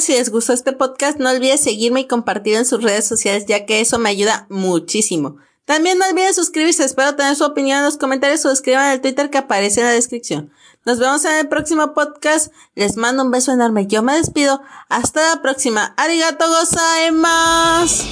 Si 0.00 0.12
les 0.12 0.30
gustó 0.30 0.52
este 0.52 0.72
podcast, 0.72 1.18
no 1.18 1.30
olvides 1.30 1.60
seguirme 1.60 2.00
y 2.00 2.06
compartirlo 2.08 2.60
en 2.60 2.66
sus 2.66 2.82
redes 2.82 3.06
sociales, 3.06 3.46
ya 3.46 3.66
que 3.66 3.80
eso 3.80 3.98
me 3.98 4.10
ayuda 4.10 4.46
muchísimo. 4.48 5.36
También 5.64 5.98
no 5.98 6.06
olviden 6.08 6.34
suscribirse, 6.34 6.84
espero 6.84 7.14
tener 7.14 7.36
su 7.36 7.44
opinión 7.44 7.78
en 7.78 7.84
los 7.84 7.96
comentarios 7.96 8.44
o 8.44 8.50
escriban 8.50 8.90
el 8.90 9.00
Twitter 9.00 9.30
que 9.30 9.38
aparece 9.38 9.80
en 9.80 9.86
la 9.86 9.92
descripción. 9.92 10.52
Nos 10.86 10.98
vemos 10.98 11.24
en 11.26 11.36
el 11.36 11.48
próximo 11.48 11.92
podcast. 11.92 12.52
Les 12.74 12.96
mando 12.96 13.22
un 13.22 13.30
beso 13.30 13.52
enorme. 13.52 13.86
Yo 13.86 14.02
me 14.02 14.14
despido. 14.14 14.62
Hasta 14.88 15.34
la 15.34 15.42
próxima. 15.42 15.94
Arigato 15.96 16.46
gozaimasu. 16.48 18.04